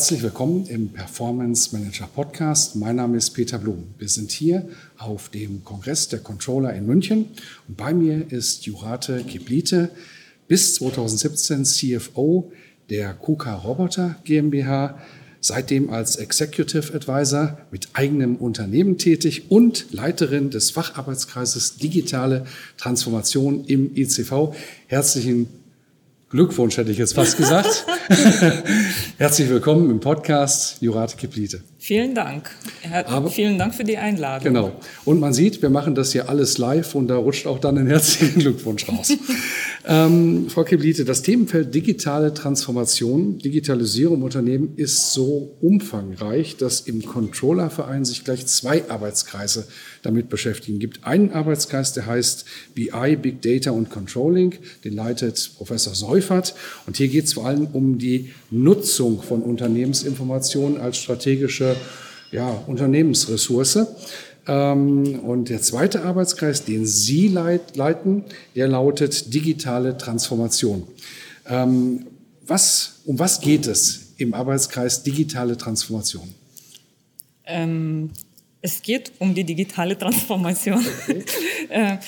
Herzlich 0.00 0.22
willkommen 0.22 0.64
im 0.64 0.88
Performance 0.88 1.76
Manager 1.76 2.06
Podcast. 2.06 2.74
Mein 2.74 2.96
Name 2.96 3.18
ist 3.18 3.32
Peter 3.32 3.58
Blum. 3.58 3.88
Wir 3.98 4.08
sind 4.08 4.30
hier 4.32 4.66
auf 4.96 5.28
dem 5.28 5.62
Kongress 5.62 6.08
der 6.08 6.20
Controller 6.20 6.72
in 6.72 6.86
München 6.86 7.26
und 7.68 7.76
bei 7.76 7.92
mir 7.92 8.32
ist 8.32 8.64
Jurate 8.64 9.22
Kiblite, 9.24 9.90
bis 10.48 10.76
2017 10.76 11.66
CFO 11.66 12.50
der 12.88 13.12
KUKA 13.12 13.56
Roboter 13.56 14.16
GmbH, 14.24 14.98
seitdem 15.40 15.90
als 15.90 16.16
Executive 16.16 16.94
Advisor 16.94 17.58
mit 17.70 17.90
eigenem 17.92 18.36
Unternehmen 18.36 18.96
tätig 18.96 19.50
und 19.50 19.92
Leiterin 19.92 20.48
des 20.48 20.70
Facharbeitskreises 20.70 21.76
Digitale 21.76 22.46
Transformation 22.78 23.66
im 23.66 23.94
ICV. 23.94 24.54
Herzlichen 24.86 25.59
Glückwunsch 26.30 26.76
hätte 26.76 26.92
ich 26.92 26.98
jetzt 26.98 27.14
fast 27.16 27.36
gesagt. 27.36 27.86
Herzlich 29.18 29.48
willkommen 29.48 29.90
im 29.90 29.98
Podcast 29.98 30.80
Jurate 30.80 31.16
Kiplite. 31.16 31.60
Vielen 31.76 32.14
Dank. 32.14 32.52
Aber, 33.06 33.30
vielen 33.30 33.58
Dank 33.58 33.74
für 33.74 33.82
die 33.82 33.98
Einladung. 33.98 34.44
Genau. 34.44 34.72
Und 35.04 35.18
man 35.18 35.32
sieht, 35.32 35.60
wir 35.60 35.70
machen 35.70 35.96
das 35.96 36.12
hier 36.12 36.28
alles 36.28 36.56
live 36.56 36.94
und 36.94 37.08
da 37.08 37.16
rutscht 37.16 37.48
auch 37.48 37.58
dann 37.58 37.78
ein 37.78 37.88
herzlichen 37.88 38.38
Glückwunsch 38.38 38.88
raus. 38.88 39.12
Ähm, 39.86 40.50
Frau 40.50 40.64
Kiblite, 40.64 41.06
das 41.06 41.22
Themenfeld 41.22 41.74
digitale 41.74 42.34
Transformation, 42.34 43.38
Digitalisierung 43.38 44.18
im 44.18 44.22
Unternehmen 44.24 44.74
ist 44.76 45.12
so 45.12 45.56
umfangreich, 45.60 46.56
dass 46.58 46.82
im 46.82 47.04
Controllerverein 47.04 48.04
sich 48.04 48.24
gleich 48.24 48.46
zwei 48.46 48.88
Arbeitskreise 48.90 49.66
damit 50.02 50.28
beschäftigen. 50.28 50.76
Es 50.76 50.80
gibt 50.80 51.06
einen 51.06 51.32
Arbeitskreis, 51.32 51.94
der 51.94 52.06
heißt 52.06 52.44
BI, 52.74 53.16
Big 53.16 53.40
Data 53.40 53.70
und 53.70 53.88
Controlling, 53.88 54.54
den 54.84 54.94
leitet 54.94 55.52
Professor 55.56 55.94
Seufert. 55.94 56.54
Und 56.86 56.98
hier 56.98 57.08
geht 57.08 57.24
es 57.24 57.32
vor 57.32 57.46
allem 57.46 57.66
um 57.72 57.98
die 57.98 58.32
Nutzung 58.50 59.22
von 59.22 59.42
Unternehmensinformationen 59.42 60.78
als 60.78 60.98
strategische 60.98 61.74
ja, 62.32 62.62
Unternehmensressource. 62.66 63.78
Ähm, 64.46 65.20
und 65.20 65.48
der 65.48 65.60
zweite 65.62 66.02
Arbeitskreis, 66.02 66.64
den 66.64 66.86
Sie 66.86 67.28
leiten, 67.28 68.24
der 68.54 68.68
lautet 68.68 69.32
digitale 69.32 69.96
Transformation. 69.96 70.86
Ähm, 71.46 72.06
was, 72.46 73.00
um 73.04 73.18
was 73.18 73.40
geht 73.40 73.66
es 73.66 74.14
im 74.16 74.34
Arbeitskreis 74.34 75.02
digitale 75.02 75.56
Transformation? 75.56 76.34
Ähm, 77.44 78.10
es 78.62 78.82
geht 78.82 79.12
um 79.18 79.34
die 79.34 79.44
digitale 79.44 79.96
Transformation. 79.96 80.84
Okay. 81.08 81.24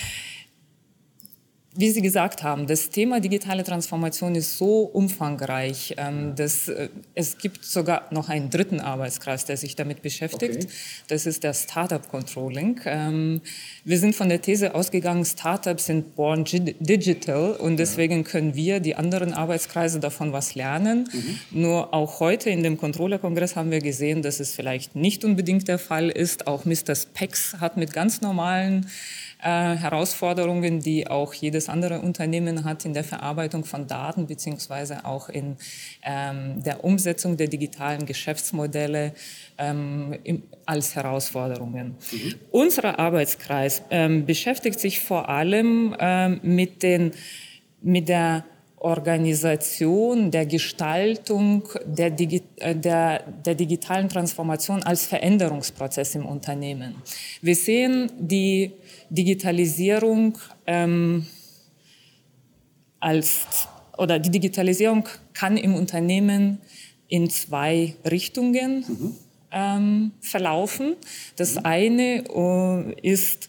Wie 1.75 1.91
Sie 1.91 2.03
gesagt 2.03 2.43
haben, 2.43 2.67
das 2.67 2.91
Thema 2.91 3.19
digitale 3.19 3.65
Transformation 3.65 4.35
ist 4.35 4.59
so 4.59 4.83
umfangreich, 4.83 5.95
ähm, 5.97 6.35
dass 6.37 6.69
äh, 6.69 6.91
es 7.15 7.39
gibt 7.39 7.65
sogar 7.65 8.09
noch 8.11 8.29
einen 8.29 8.51
dritten 8.51 8.79
Arbeitskreis, 8.79 9.47
der 9.47 9.57
sich 9.57 9.75
damit 9.75 10.03
beschäftigt. 10.03 10.65
Okay. 10.65 10.73
Das 11.09 11.25
ist 11.25 11.45
der 11.45 11.55
Startup 11.55 12.07
Controlling. 12.11 12.79
Ähm, 12.85 13.41
wir 13.85 13.99
sind 13.99 14.15
von 14.15 14.29
der 14.29 14.43
These 14.43 14.75
ausgegangen, 14.75 15.25
Startups 15.25 15.87
sind 15.87 16.15
born 16.15 16.45
digital 16.45 17.53
und 17.53 17.79
deswegen 17.79 18.25
können 18.25 18.55
wir, 18.55 18.81
die 18.81 18.95
anderen 18.95 19.33
Arbeitskreise, 19.33 19.99
davon 19.99 20.35
was 20.35 20.55
lernen. 20.55 21.09
Mhm. 21.11 21.63
Nur 21.63 21.95
auch 21.95 22.21
heute 22.21 22.51
in 22.51 22.63
dem 22.63 22.77
Controller-Kongress 22.77 23.57
haben 23.57 23.71
wir 23.71 23.81
gesehen, 23.81 24.21
dass 24.21 24.41
es 24.41 24.55
vielleicht 24.55 24.95
nicht 24.95 25.25
unbedingt 25.25 25.69
der 25.69 25.79
Fall 25.79 26.11
ist. 26.11 26.47
Auch 26.47 26.67
Mr. 26.67 26.95
Spex 26.95 27.57
hat 27.61 27.79
mit 27.79 27.95
ganz 27.95 28.21
normalen 28.21 28.87
äh, 29.43 29.77
Herausforderungen, 29.77 30.81
die 30.81 31.09
auch 31.09 31.35
jedes 31.35 31.69
andere 31.69 32.01
Unternehmen 32.01 32.65
hat 32.65 32.85
in 32.85 32.95
der 32.95 33.03
Verarbeitung 33.03 33.65
von 33.65 33.87
Daten 33.87 34.27
beziehungsweise 34.27 35.05
auch 35.05 35.29
in 35.29 35.57
ähm, 36.03 36.63
der 36.63 36.85
Umsetzung 36.85 37.37
der 37.37 37.49
digitalen 37.49 38.07
Geschäftsmodelle 38.07 39.15
ähm, 39.59 40.17
im, 40.23 40.45
als 40.65 40.95
Herausforderungen. 40.95 41.97
Mhm. 42.13 42.35
Unser 42.53 42.99
Arbeitskreis 42.99 43.83
ähm, 43.91 44.27
beschäftigt 44.27 44.79
sich 44.79 45.01
vor 45.01 45.29
allem 45.29 45.97
ähm, 45.99 46.41
mit, 46.43 46.83
den, 46.83 47.11
mit 47.81 48.09
der 48.09 48.45
Organisation, 48.83 50.31
der 50.31 50.47
Gestaltung 50.47 51.69
der, 51.85 52.11
Digi 52.11 52.43
äh, 52.57 52.75
der, 52.75 53.23
der, 53.45 53.55
digitalen 53.55 54.09
Transformation 54.09 54.83
als 54.83 55.07
Veränderungsprozess 55.07 56.15
im 56.17 56.27
Unternehmen. 56.27 56.97
Wir 57.41 57.55
sehen 57.55 58.11
die 58.19 58.73
Digitalisierung 59.09 60.37
ähm, 60.67 61.27
als 62.99 63.47
oder 63.99 64.19
die 64.19 64.31
Digitalisierung 64.31 65.09
kann 65.33 65.57
im 65.57 65.75
Unternehmen 65.75 66.59
in 67.09 67.31
zwei 67.31 67.95
Richtungen 68.11 68.85
mhm. 68.89 69.17
ähm, 69.53 70.13
verlaufen. 70.21 70.97
Das 71.37 71.55
mhm. 71.55 71.61
eine 71.65 72.25
uh, 72.35 72.91
ist 73.03 73.49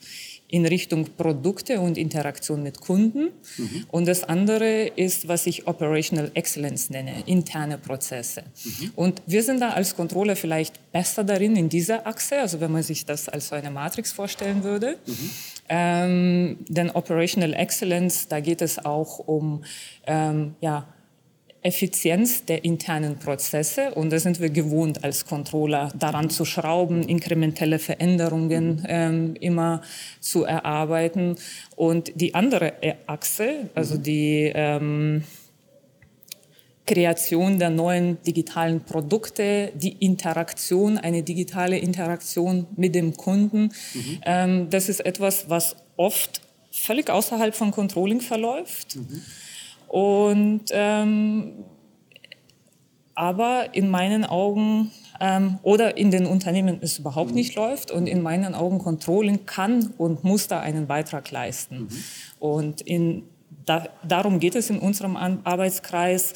in 0.54 0.68
Richtung 0.68 1.06
Produkte 1.18 1.80
und 1.80 1.98
Interaktion 1.98 2.62
mit 2.62 2.80
Kunden. 2.80 3.32
Mhm. 3.58 3.86
Und 3.90 4.08
das 4.08 4.24
andere 4.24 4.86
ist, 4.86 5.28
was 5.28 5.48
ich 5.48 5.66
Operational 5.66 6.30
Excellence 6.36 6.92
nenne, 6.92 7.24
interne 7.26 7.80
Prozesse. 7.80 8.44
Mhm. 8.64 8.92
Und 8.96 9.24
wir 9.26 9.42
sind 9.42 9.62
da 9.62 9.72
als 9.72 9.96
Controller 9.96 10.36
vielleicht 10.36 10.92
besser 10.92 11.24
darin 11.24 11.56
in 11.56 11.70
dieser 11.70 12.06
Achse, 12.06 12.38
also 12.38 12.62
wenn 12.62 12.72
man 12.72 12.84
sich 12.84 13.04
das 13.04 13.28
als 13.30 13.48
so 13.48 13.56
eine 13.56 13.72
Matrix 13.72 14.12
vorstellen 14.12 14.64
würde. 14.64 14.98
Mhm. 15.08 15.30
Ähm, 15.70 16.58
denn 16.68 16.92
Operational 16.92 17.54
Excellence, 17.54 18.28
da 18.28 18.40
geht 18.40 18.62
es 18.62 18.78
auch 18.86 19.18
um 19.18 19.64
ähm, 20.06 20.54
ja, 20.62 20.86
Effizienz 21.64 22.44
der 22.44 22.66
internen 22.66 23.18
Prozesse 23.18 23.92
und 23.96 24.12
da 24.12 24.20
sind 24.20 24.42
wir 24.42 24.50
gewohnt 24.50 25.04
als 25.04 25.26
Controller 25.26 25.92
daran 25.98 26.30
zu 26.30 26.44
schrauben, 26.44 27.04
inkrementelle 27.04 27.80
Veränderungen 27.80 28.86
ähm, 28.88 29.36
immer 29.40 29.82
zu 30.20 30.44
erarbeiten. 30.44 31.36
Und 31.78 32.12
die 32.16 32.36
andere 32.36 32.74
Achse, 33.08 33.70
also 33.76 33.98
die 33.98 34.52
ähm, 34.54 35.24
Kreation 36.86 37.60
der 37.60 37.70
neuen 37.70 38.22
digitalen 38.24 38.82
Produkte, 38.82 39.72
die 39.74 39.94
Interaktion, 40.06 40.98
eine 40.98 41.24
digitale 41.24 41.78
Interaktion 41.78 42.68
mit 42.76 42.94
dem 42.94 43.16
Kunden, 43.16 43.72
mhm. 43.94 44.20
ähm, 44.26 44.70
das 44.70 44.90
ist 44.90 45.00
etwas, 45.00 45.50
was 45.50 45.78
oft 45.96 46.42
völlig 46.72 47.10
außerhalb 47.10 47.56
von 47.56 47.72
Controlling 47.72 48.20
verläuft. 48.20 48.98
Mhm 48.98 49.22
und 49.94 50.64
ähm, 50.72 51.43
aber 53.16 53.74
in 53.74 53.90
meinen 53.90 54.26
Augen 54.26 54.92
ähm, 55.20 55.60
oder 55.62 55.98
in 55.98 56.12
den 56.12 56.26
Unternehmen 56.26 56.80
es 56.82 57.00
überhaupt 57.00 57.30
mhm. 57.30 57.36
nicht 57.36 57.56
läuft 57.56 57.92
und 57.92 58.08
in 58.08 58.22
meinen 58.22 58.56
Augen 58.56 58.80
Controlling 58.80 59.46
kann 59.46 59.94
und 59.98 60.24
muss 60.24 60.48
da 60.48 60.60
einen 60.60 60.88
Beitrag 60.88 61.30
leisten. 61.32 61.82
Mhm. 61.82 61.90
Und 62.40 62.82
in, 62.82 63.24
da, 63.66 63.88
darum 64.08 64.40
geht 64.40 64.56
es 64.56 64.70
in 64.70 64.80
unserem 64.80 65.16
Arbeitskreis 65.16 66.34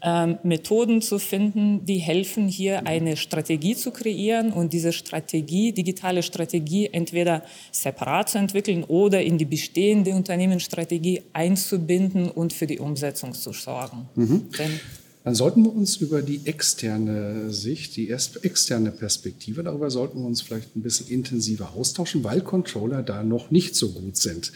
ähm, 0.00 0.38
Methoden 0.44 1.02
zu 1.02 1.18
finden, 1.18 1.84
die 1.84 1.98
helfen, 1.98 2.46
hier 2.46 2.86
eine 2.86 3.16
Strategie 3.16 3.74
zu 3.74 3.90
kreieren 3.90 4.52
und 4.52 4.72
diese 4.72 4.92
Strategie, 4.92 5.72
digitale 5.72 6.22
Strategie, 6.22 6.88
entweder 6.92 7.42
separat 7.72 8.30
zu 8.30 8.38
entwickeln 8.38 8.84
oder 8.84 9.22
in 9.22 9.38
die 9.38 9.44
bestehende 9.44 10.12
Unternehmensstrategie 10.12 11.22
einzubinden 11.32 12.30
und 12.30 12.52
für 12.52 12.68
die 12.68 12.78
Umsetzung 12.78 13.32
zu 13.32 13.52
sorgen. 13.52 14.08
Mhm. 14.14 14.48
Denn 14.56 14.80
dann 15.28 15.34
sollten 15.34 15.62
wir 15.62 15.76
uns 15.76 15.96
über 15.96 16.22
die 16.22 16.40
externe 16.46 17.52
Sicht, 17.52 17.96
die 17.96 18.08
externe 18.08 18.90
Perspektive, 18.90 19.62
darüber 19.62 19.90
sollten 19.90 20.20
wir 20.20 20.26
uns 20.26 20.40
vielleicht 20.40 20.74
ein 20.74 20.80
bisschen 20.80 21.08
intensiver 21.08 21.74
austauschen, 21.76 22.24
weil 22.24 22.40
Controller 22.40 23.02
da 23.02 23.22
noch 23.22 23.50
nicht 23.50 23.76
so 23.76 23.90
gut 23.90 24.16
sind. 24.16 24.52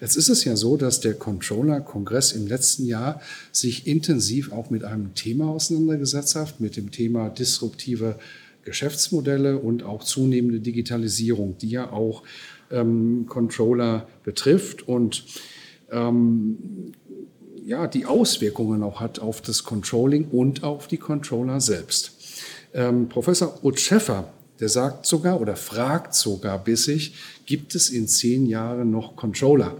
Jetzt 0.00 0.14
ist 0.14 0.28
es 0.28 0.44
ja 0.44 0.54
so, 0.54 0.76
dass 0.76 1.00
der 1.00 1.14
Controller-Kongress 1.14 2.30
im 2.34 2.46
letzten 2.46 2.86
Jahr 2.86 3.20
sich 3.50 3.88
intensiv 3.88 4.52
auch 4.52 4.70
mit 4.70 4.84
einem 4.84 5.12
Thema 5.16 5.48
auseinandergesetzt 5.48 6.36
hat, 6.36 6.60
mit 6.60 6.76
dem 6.76 6.92
Thema 6.92 7.28
disruptive 7.28 8.14
Geschäftsmodelle 8.64 9.58
und 9.58 9.82
auch 9.82 10.04
zunehmende 10.04 10.60
Digitalisierung, 10.60 11.58
die 11.58 11.70
ja 11.70 11.90
auch 11.90 12.22
ähm, 12.70 13.26
Controller 13.28 14.06
betrifft. 14.22 14.86
Und 14.86 15.24
ähm, 15.90 16.92
ja, 17.64 17.86
die 17.86 18.06
Auswirkungen 18.06 18.82
auch 18.82 19.00
hat 19.00 19.18
auf 19.18 19.40
das 19.40 19.64
Controlling 19.64 20.28
und 20.28 20.64
auf 20.64 20.88
die 20.88 20.96
Controller 20.96 21.60
selbst. 21.60 22.12
Ähm, 22.74 23.08
Professor 23.08 23.64
Utscheffer, 23.64 24.32
der 24.60 24.68
sagt 24.68 25.06
sogar 25.06 25.40
oder 25.40 25.56
fragt 25.56 26.14
sogar 26.14 26.62
bissig, 26.62 27.14
gibt 27.46 27.74
es 27.74 27.90
in 27.90 28.08
zehn 28.08 28.46
Jahren 28.46 28.90
noch 28.90 29.16
Controller? 29.16 29.76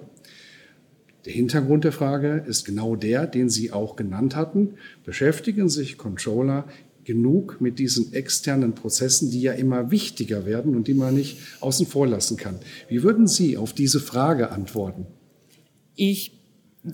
Der 1.24 1.32
Hintergrund 1.32 1.84
der 1.84 1.92
Frage 1.92 2.44
ist 2.48 2.64
genau 2.64 2.96
der, 2.96 3.26
den 3.26 3.48
Sie 3.48 3.72
auch 3.72 3.94
genannt 3.94 4.34
hatten. 4.34 4.74
Beschäftigen 5.04 5.68
sich 5.68 5.96
Controller 5.96 6.64
genug 7.04 7.60
mit 7.60 7.78
diesen 7.78 8.12
externen 8.12 8.74
Prozessen, 8.74 9.30
die 9.30 9.40
ja 9.40 9.52
immer 9.52 9.90
wichtiger 9.90 10.46
werden 10.46 10.74
und 10.74 10.88
die 10.88 10.94
man 10.94 11.14
nicht 11.14 11.38
außen 11.60 11.86
vor 11.86 12.06
lassen 12.06 12.36
kann. 12.36 12.58
Wie 12.88 13.02
würden 13.02 13.28
Sie 13.28 13.56
auf 13.56 13.72
diese 13.72 14.00
Frage 14.00 14.50
antworten? 14.50 15.06
Ich 15.94 16.41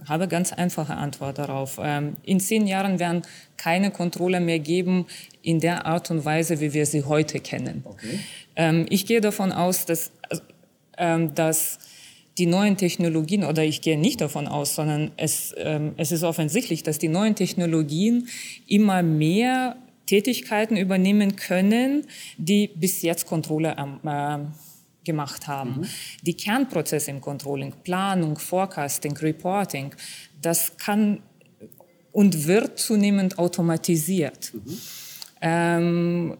habe 0.06 0.28
ganz 0.28 0.52
einfache 0.52 0.94
Antwort 0.94 1.38
darauf. 1.38 1.80
Ähm, 1.82 2.16
in 2.22 2.40
zehn 2.40 2.66
Jahren 2.66 2.98
werden 2.98 3.22
keine 3.56 3.90
Controller 3.90 4.40
mehr 4.40 4.58
geben 4.58 5.06
in 5.42 5.60
der 5.60 5.86
Art 5.86 6.10
und 6.10 6.24
Weise, 6.24 6.60
wie 6.60 6.72
wir 6.74 6.86
sie 6.86 7.04
heute 7.04 7.40
kennen. 7.40 7.82
Okay. 7.84 8.18
Ähm, 8.56 8.86
ich 8.90 9.06
gehe 9.06 9.20
davon 9.20 9.52
aus, 9.52 9.86
dass, 9.86 10.10
ähm, 10.96 11.34
dass 11.34 11.78
die 12.36 12.46
neuen 12.46 12.76
Technologien, 12.76 13.44
oder 13.44 13.64
ich 13.64 13.80
gehe 13.80 13.98
nicht 13.98 14.20
davon 14.20 14.46
aus, 14.46 14.76
sondern 14.76 15.10
es, 15.16 15.52
es 15.96 16.12
ist 16.12 16.22
offensichtlich, 16.22 16.84
dass 16.84 17.00
die 17.00 17.08
neuen 17.08 17.34
Technologien 17.34 18.28
immer 18.68 19.02
mehr 19.02 19.76
Tätigkeiten 20.06 20.76
übernehmen 20.76 21.36
können, 21.36 22.06
die 22.38 22.68
bis 22.68 23.02
jetzt 23.02 23.26
Controller 23.26 23.76
äh, 24.04 24.67
gemacht 25.04 25.46
haben. 25.46 25.80
Mhm. 25.80 25.86
Die 26.22 26.34
Kernprozesse 26.34 27.10
im 27.10 27.20
Controlling, 27.20 27.72
Planung, 27.82 28.38
Forecasting, 28.38 29.16
Reporting, 29.16 29.94
das 30.40 30.76
kann 30.76 31.22
und 32.12 32.46
wird 32.46 32.78
zunehmend 32.78 33.38
automatisiert. 33.38 34.52
Mhm. 34.54 34.78
Ähm, 35.40 36.38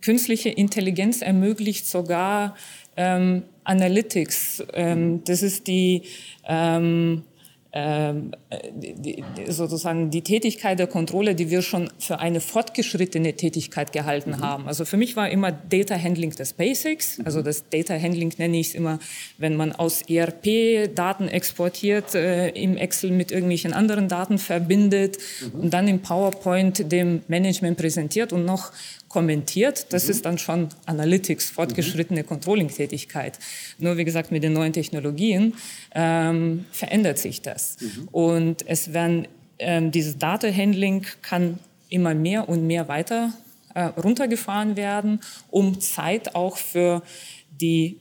künstliche 0.00 0.48
Intelligenz 0.48 1.22
ermöglicht 1.22 1.86
sogar 1.86 2.56
ähm, 2.96 3.44
Analytics. 3.64 4.64
Ähm, 4.72 5.22
das 5.24 5.42
ist 5.42 5.66
die 5.66 6.02
ähm, 6.46 6.78
ähm, 6.78 7.22
die, 7.74 9.22
sozusagen 9.46 10.10
die 10.10 10.22
Tätigkeit 10.22 10.78
der 10.78 10.86
Kontrolle, 10.86 11.34
die 11.34 11.50
wir 11.50 11.60
schon 11.60 11.90
für 11.98 12.18
eine 12.18 12.40
fortgeschrittene 12.40 13.34
Tätigkeit 13.34 13.92
gehalten 13.92 14.30
mhm. 14.30 14.40
haben. 14.40 14.68
Also 14.68 14.86
für 14.86 14.96
mich 14.96 15.16
war 15.16 15.28
immer 15.28 15.52
Data 15.52 15.94
Handling 15.94 16.32
das 16.36 16.54
Basics. 16.54 17.18
Mhm. 17.18 17.26
Also 17.26 17.42
das 17.42 17.68
Data 17.68 17.94
Handling 17.94 18.32
nenne 18.38 18.58
ich 18.58 18.68
es 18.68 18.74
immer, 18.74 18.98
wenn 19.36 19.54
man 19.54 19.72
aus 19.72 20.02
ERP 20.08 20.94
Daten 20.94 21.28
exportiert, 21.28 22.14
äh, 22.14 22.48
im 22.50 22.78
Excel 22.78 23.10
mit 23.10 23.30
irgendwelchen 23.30 23.74
anderen 23.74 24.08
Daten 24.08 24.38
verbindet 24.38 25.18
mhm. 25.40 25.60
und 25.60 25.74
dann 25.74 25.88
im 25.88 26.00
PowerPoint 26.00 26.90
dem 26.90 27.22
Management 27.28 27.76
präsentiert 27.76 28.32
und 28.32 28.46
noch 28.46 28.72
kommentiert. 29.08 29.92
Das 29.92 30.04
mhm. 30.04 30.10
ist 30.10 30.24
dann 30.24 30.38
schon 30.38 30.68
Analytics, 30.86 31.50
fortgeschrittene 31.50 32.22
mhm. 32.22 32.26
Controlling-Tätigkeit. 32.26 33.38
Nur 33.78 33.96
wie 33.96 34.04
gesagt, 34.04 34.30
mit 34.30 34.42
den 34.42 34.52
neuen 34.52 34.72
Technologien 34.72 35.54
ähm, 35.94 36.66
verändert 36.70 37.18
sich 37.18 37.42
das. 37.42 37.76
Mhm. 37.80 38.08
Und 38.12 38.68
es 38.68 38.92
werden, 38.92 39.28
ähm, 39.58 39.90
dieses 39.90 40.18
Data 40.18 40.48
Handling 40.50 41.06
kann 41.22 41.58
immer 41.88 42.14
mehr 42.14 42.48
und 42.48 42.66
mehr 42.66 42.88
weiter 42.88 43.32
äh, 43.74 43.84
runtergefahren 43.84 44.76
werden, 44.76 45.20
um 45.50 45.80
Zeit 45.80 46.34
auch 46.34 46.56
für 46.56 47.02
die 47.50 47.98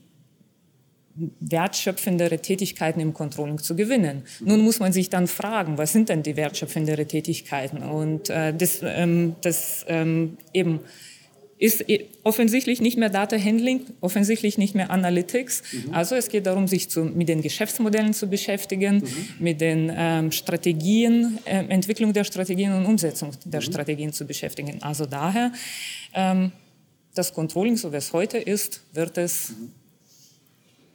wertschöpfendere 1.40 2.40
Tätigkeiten 2.40 3.00
im 3.00 3.14
Controlling 3.14 3.58
zu 3.60 3.76
gewinnen. 3.76 4.24
Nun 4.40 4.62
muss 4.62 4.80
man 4.80 4.94
sich 4.94 5.10
dann 5.10 5.28
fragen, 5.28 5.78
was 5.78 5.92
sind 5.92 6.10
denn 6.10 6.24
die 6.24 6.36
wertschöpfendere 6.36 7.06
Tätigkeiten? 7.06 7.82
Und 7.84 8.30
äh, 8.30 8.54
das, 8.54 8.82
ähm, 8.84 9.36
das 9.42 9.86
ähm, 9.88 10.38
eben 10.54 10.82
ist 11.60 11.84
offensichtlich 12.24 12.82
nicht 12.82 12.98
mehr 12.98 13.10
Data 13.10 13.36
Handling, 13.36 13.82
offensichtlich 14.00 14.60
nicht 14.60 14.76
mehr 14.76 14.92
Analytics. 14.92 15.64
Mhm. 15.72 15.94
Also 15.94 16.14
es 16.14 16.30
geht 16.30 16.46
darum, 16.46 16.68
sich 16.68 16.90
zu, 16.90 17.04
mit 17.04 17.30
den 17.30 17.42
Geschäftsmodellen 17.42 18.14
zu 18.14 18.28
beschäftigen, 18.28 18.98
mhm. 18.98 19.26
mit 19.40 19.60
den 19.60 19.92
ähm, 19.96 20.32
Strategien, 20.32 21.40
äh, 21.46 21.66
Entwicklung 21.68 22.14
der 22.14 22.26
Strategien 22.26 22.74
und 22.74 22.86
Umsetzung 22.86 23.32
der 23.44 23.62
mhm. 23.62 23.66
Strategien 23.66 24.14
zu 24.14 24.26
beschäftigen. 24.26 24.84
Also 24.84 25.08
daher, 25.08 25.52
ähm, 26.14 26.52
das 27.16 27.34
Controlling, 27.34 27.76
so 27.76 27.92
wie 27.92 27.98
es 27.98 28.14
heute 28.14 28.38
ist, 28.38 28.82
wird 28.94 29.18
es 29.18 29.50
mhm 29.50 29.72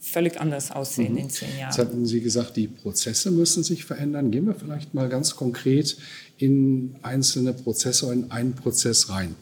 völlig 0.03 0.41
anders 0.41 0.73
aussehen 0.73 1.13
mhm. 1.13 1.19
in 1.19 1.31
zehn 1.31 1.49
Jahren. 1.57 1.71
Jetzt 1.71 1.79
hatten 1.79 2.07
Sie 2.07 2.21
gesagt, 2.21 2.57
die 2.57 2.67
Prozesse 2.67 3.31
müssen 3.31 3.63
sich 3.63 3.85
verändern. 3.85 4.33
Gehen 4.33 4.47
wir 4.47 4.55
vielleicht 4.55 4.95
mal 4.95 5.09
ganz 5.09 5.37
konkret 5.37 5.97
in 6.39 6.97
einzelne 7.03 7.53
Prozesse, 7.53 8.13
in 8.13 8.33
einen 8.33 8.55
Prozess 8.55 9.11
rein. 9.11 9.37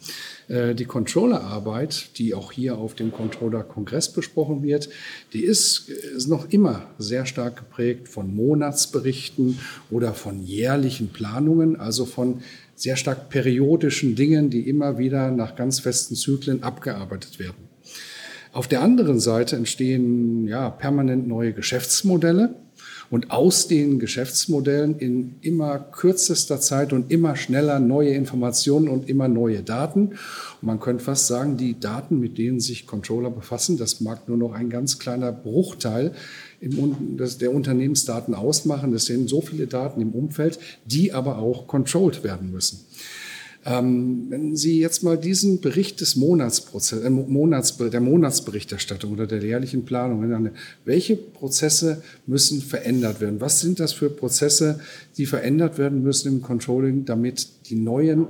Äh, 0.49 0.75
die 0.75 0.85
Controllerarbeit, 0.85 2.19
die 2.19 2.35
auch 2.35 2.53
hier 2.53 2.77
auf 2.77 2.95
dem 2.95 3.11
Controller-Kongress 3.11 4.13
besprochen 4.13 4.63
wird, 4.63 4.91
die 5.33 5.45
ist, 5.45 5.89
ist 5.89 6.29
noch 6.29 6.51
immer 6.51 6.91
sehr 6.99 7.25
stark 7.25 7.57
geprägt 7.57 8.09
von 8.09 8.35
Monatsberichten 8.35 9.59
oder 9.91 10.13
von 10.13 10.45
jährlichen 10.45 11.09
Planungen, 11.09 11.81
also 11.81 12.05
von 12.05 12.43
sehr 12.75 12.97
stark 12.97 13.31
periodischen 13.31 14.15
Dingen, 14.15 14.51
die 14.51 14.69
immer 14.69 14.99
wieder 14.99 15.31
nach 15.31 15.57
ganz 15.57 15.81
festen 15.81 16.17
Zyklen 16.17 16.63
abgearbeitet 16.63 17.39
werden. 17.39 17.70
Auf 18.53 18.67
der 18.67 18.83
anderen 18.83 19.21
Seite 19.21 19.57
entstehen 19.57 20.49
ja 20.49 20.71
permanent 20.71 21.29
neue 21.29 21.53
Geschäftsmodelle. 21.53 22.55
Und 23.11 23.33
aus 23.33 23.67
den 23.67 23.99
Geschäftsmodellen 23.99 24.97
in 24.99 25.35
immer 25.41 25.81
kürzester 25.81 26.61
Zeit 26.61 26.93
und 26.93 27.11
immer 27.11 27.35
schneller 27.35 27.81
neue 27.81 28.11
Informationen 28.11 28.89
und 28.89 29.09
immer 29.09 29.27
neue 29.27 29.65
Daten. 29.65 30.11
Und 30.11 30.63
man 30.63 30.79
könnte 30.79 31.03
fast 31.05 31.27
sagen, 31.27 31.57
die 31.57 31.79
Daten, 31.79 32.21
mit 32.21 32.39
denen 32.39 32.61
sich 32.61 32.87
Controller 32.87 33.31
befassen, 33.31 33.79
das 33.79 34.01
mag 34.01 34.29
nur 34.29 34.37
noch 34.37 34.53
ein 34.53 34.71
ganz 34.71 35.01
kleiner 35.01 35.33
Bruchteil 35.33 36.13
im, 36.61 37.17
das, 37.17 37.39
der 37.39 37.53
Unternehmensdaten 37.53 38.33
ausmachen. 38.33 38.93
Das 38.93 39.07
sind 39.07 39.29
so 39.29 39.41
viele 39.41 39.67
Daten 39.67 40.01
im 40.01 40.13
Umfeld, 40.13 40.61
die 40.85 41.13
aber 41.13 41.39
auch 41.39 41.67
controlled 41.67 42.23
werden 42.23 42.53
müssen. 42.53 42.87
Ähm, 43.67 44.27
wenn 44.31 44.57
Sie 44.57 44.81
jetzt 44.81 45.03
mal 45.03 45.19
diesen 45.19 45.61
Bericht 45.61 46.01
des 46.01 46.17
Monatsprozess, 46.17 47.03
äh, 47.03 47.11
Monats, 47.11 47.77
der 47.77 48.01
Monatsberichterstattung 48.01 49.13
oder 49.13 49.27
der 49.27 49.43
jährlichen 49.43 49.85
Planung, 49.85 50.51
welche 50.87 51.17
Prozesse 51.17 52.03
müssen 52.27 52.63
verändert 52.63 53.21
werden? 53.21 53.41
Was 53.41 53.61
sind 53.61 53.79
das 53.79 53.93
für 53.93 54.09
Prozesse, 54.09 54.81
die 55.19 55.27
verändert 55.27 55.77
werden 55.77 56.03
müssen 56.03 56.29
im 56.29 56.43
Controlling, 56.43 57.05
damit 57.05 57.49
die 57.69 57.75
neuen 57.75 58.29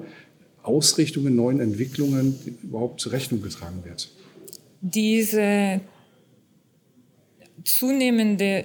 Ausrichtungen, 0.62 1.36
neuen 1.36 1.60
Entwicklungen 1.60 2.34
überhaupt 2.64 3.00
zur 3.00 3.12
Rechnung 3.12 3.40
getragen 3.40 3.84
wird? 3.84 4.08
Diese 4.80 5.80
zunehmende 7.64 8.64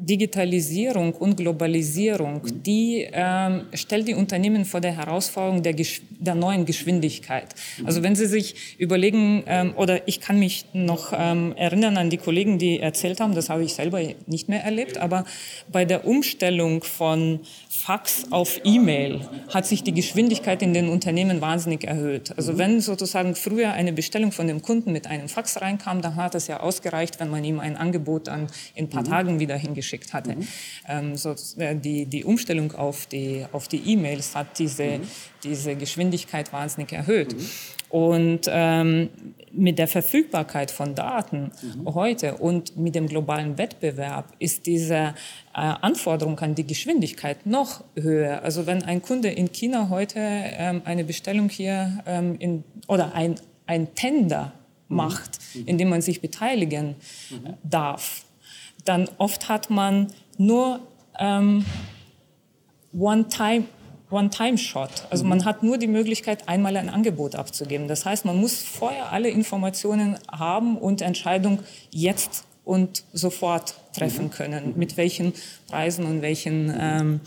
Digitalisierung 0.00 1.12
und 1.12 1.36
Globalisierung, 1.36 2.42
die 2.64 3.08
ähm, 3.12 3.66
stellt 3.74 4.06
die 4.06 4.14
Unternehmen 4.14 4.64
vor 4.64 4.80
der 4.80 4.96
Herausforderung 4.96 5.64
der, 5.64 5.74
der 6.20 6.36
neuen 6.36 6.66
Geschwindigkeit. 6.66 7.48
Also 7.84 8.04
wenn 8.04 8.14
Sie 8.14 8.26
sich 8.26 8.76
überlegen, 8.78 9.42
ähm, 9.46 9.74
oder 9.76 10.06
ich 10.06 10.20
kann 10.20 10.38
mich 10.38 10.66
noch 10.72 11.12
ähm, 11.12 11.52
erinnern 11.56 11.96
an 11.96 12.10
die 12.10 12.16
Kollegen, 12.16 12.58
die 12.58 12.78
erzählt 12.78 13.18
haben, 13.18 13.34
das 13.34 13.50
habe 13.50 13.64
ich 13.64 13.74
selber 13.74 14.00
nicht 14.26 14.48
mehr 14.48 14.62
erlebt, 14.62 14.98
aber 14.98 15.24
bei 15.72 15.84
der 15.84 16.06
Umstellung 16.06 16.84
von 16.84 17.40
Fax 17.68 18.30
auf 18.30 18.60
E-Mail 18.62 19.20
hat 19.52 19.66
sich 19.66 19.82
die 19.82 19.94
Geschwindigkeit 19.94 20.62
in 20.62 20.74
den 20.74 20.88
Unternehmen 20.88 21.40
wahnsinnig 21.40 21.82
erhöht. 21.82 22.32
Also 22.36 22.56
wenn 22.56 22.80
sozusagen 22.80 23.34
früher 23.34 23.72
eine 23.72 23.92
Bestellung 23.92 24.30
von 24.30 24.46
dem 24.46 24.62
Kunden 24.62 24.92
mit 24.92 25.08
einem 25.08 25.28
Fax 25.28 25.60
reinkam, 25.60 26.02
dann 26.02 26.14
hat 26.14 26.36
es 26.36 26.46
ja 26.46 26.60
ausgereicht, 26.60 27.18
wenn 27.18 27.30
man 27.30 27.42
ihm 27.42 27.58
ein 27.58 27.76
Angebot 27.76 28.28
dann 28.28 28.46
in 28.76 28.84
ein 28.84 28.90
paar 28.90 29.02
mhm. 29.02 29.08
Tagen 29.08 29.40
wieder 29.40 29.56
hingeschickt 29.56 29.87
geschickt 29.88 30.12
hatte. 30.12 30.36
Mhm. 30.36 30.48
Ähm, 30.86 31.16
so, 31.16 31.34
äh, 31.56 31.74
die, 31.74 32.04
die 32.06 32.24
Umstellung 32.24 32.72
auf 32.72 33.06
die 33.06 33.46
auf 33.52 33.68
E-Mails 33.72 34.34
hat 34.34 34.58
diese, 34.58 34.98
mhm. 34.98 35.02
diese 35.42 35.76
Geschwindigkeit 35.76 36.52
wahnsinnig 36.52 36.92
erhöht. 36.92 37.34
Mhm. 37.34 37.46
Und 37.90 38.40
ähm, 38.48 39.08
mit 39.50 39.78
der 39.78 39.88
Verfügbarkeit 39.88 40.70
von 40.70 40.94
Daten 40.94 41.50
mhm. 41.62 41.94
heute 41.94 42.36
und 42.36 42.76
mit 42.76 42.94
dem 42.94 43.06
globalen 43.06 43.56
Wettbewerb 43.56 44.34
ist 44.38 44.66
diese 44.66 44.94
äh, 44.94 45.14
Anforderung 45.54 46.38
an 46.40 46.54
die 46.54 46.66
Geschwindigkeit 46.66 47.46
noch 47.46 47.82
höher. 47.96 48.42
Also 48.42 48.66
wenn 48.66 48.82
ein 48.82 49.00
Kunde 49.00 49.28
in 49.28 49.50
China 49.52 49.88
heute 49.88 50.18
ähm, 50.18 50.82
eine 50.84 51.04
Bestellung 51.04 51.48
hier 51.48 52.02
ähm, 52.06 52.36
in, 52.38 52.64
oder 52.88 53.14
ein, 53.14 53.36
ein 53.66 53.94
Tender 53.94 54.52
mhm. 54.88 54.96
macht, 54.96 55.38
mhm. 55.54 55.66
in 55.66 55.78
dem 55.78 55.88
man 55.88 56.02
sich 56.02 56.20
beteiligen 56.20 56.96
mhm. 57.30 57.54
darf, 57.62 58.24
dann 58.88 59.08
oft 59.18 59.48
hat 59.48 59.70
man 59.70 60.08
nur 60.38 60.80
ähm, 61.18 61.64
One-Time 62.92 63.64
One-Time-Shot. 64.10 65.06
Also 65.10 65.24
man 65.24 65.44
hat 65.44 65.62
nur 65.62 65.76
die 65.76 65.86
Möglichkeit, 65.86 66.48
einmal 66.48 66.78
ein 66.78 66.88
Angebot 66.88 67.34
abzugeben. 67.34 67.88
Das 67.88 68.06
heißt, 68.06 68.24
man 68.24 68.40
muss 68.40 68.62
vorher 68.62 69.12
alle 69.12 69.28
Informationen 69.28 70.18
haben 70.30 70.78
und 70.78 71.02
Entscheidung 71.02 71.58
jetzt 71.90 72.44
und 72.64 73.04
sofort 73.12 73.74
treffen 73.92 74.30
können, 74.30 74.74
mit 74.76 74.96
welchen 74.96 75.34
Preisen 75.68 76.06
und 76.06 76.22
welchen 76.22 76.74
ähm, 76.78 77.20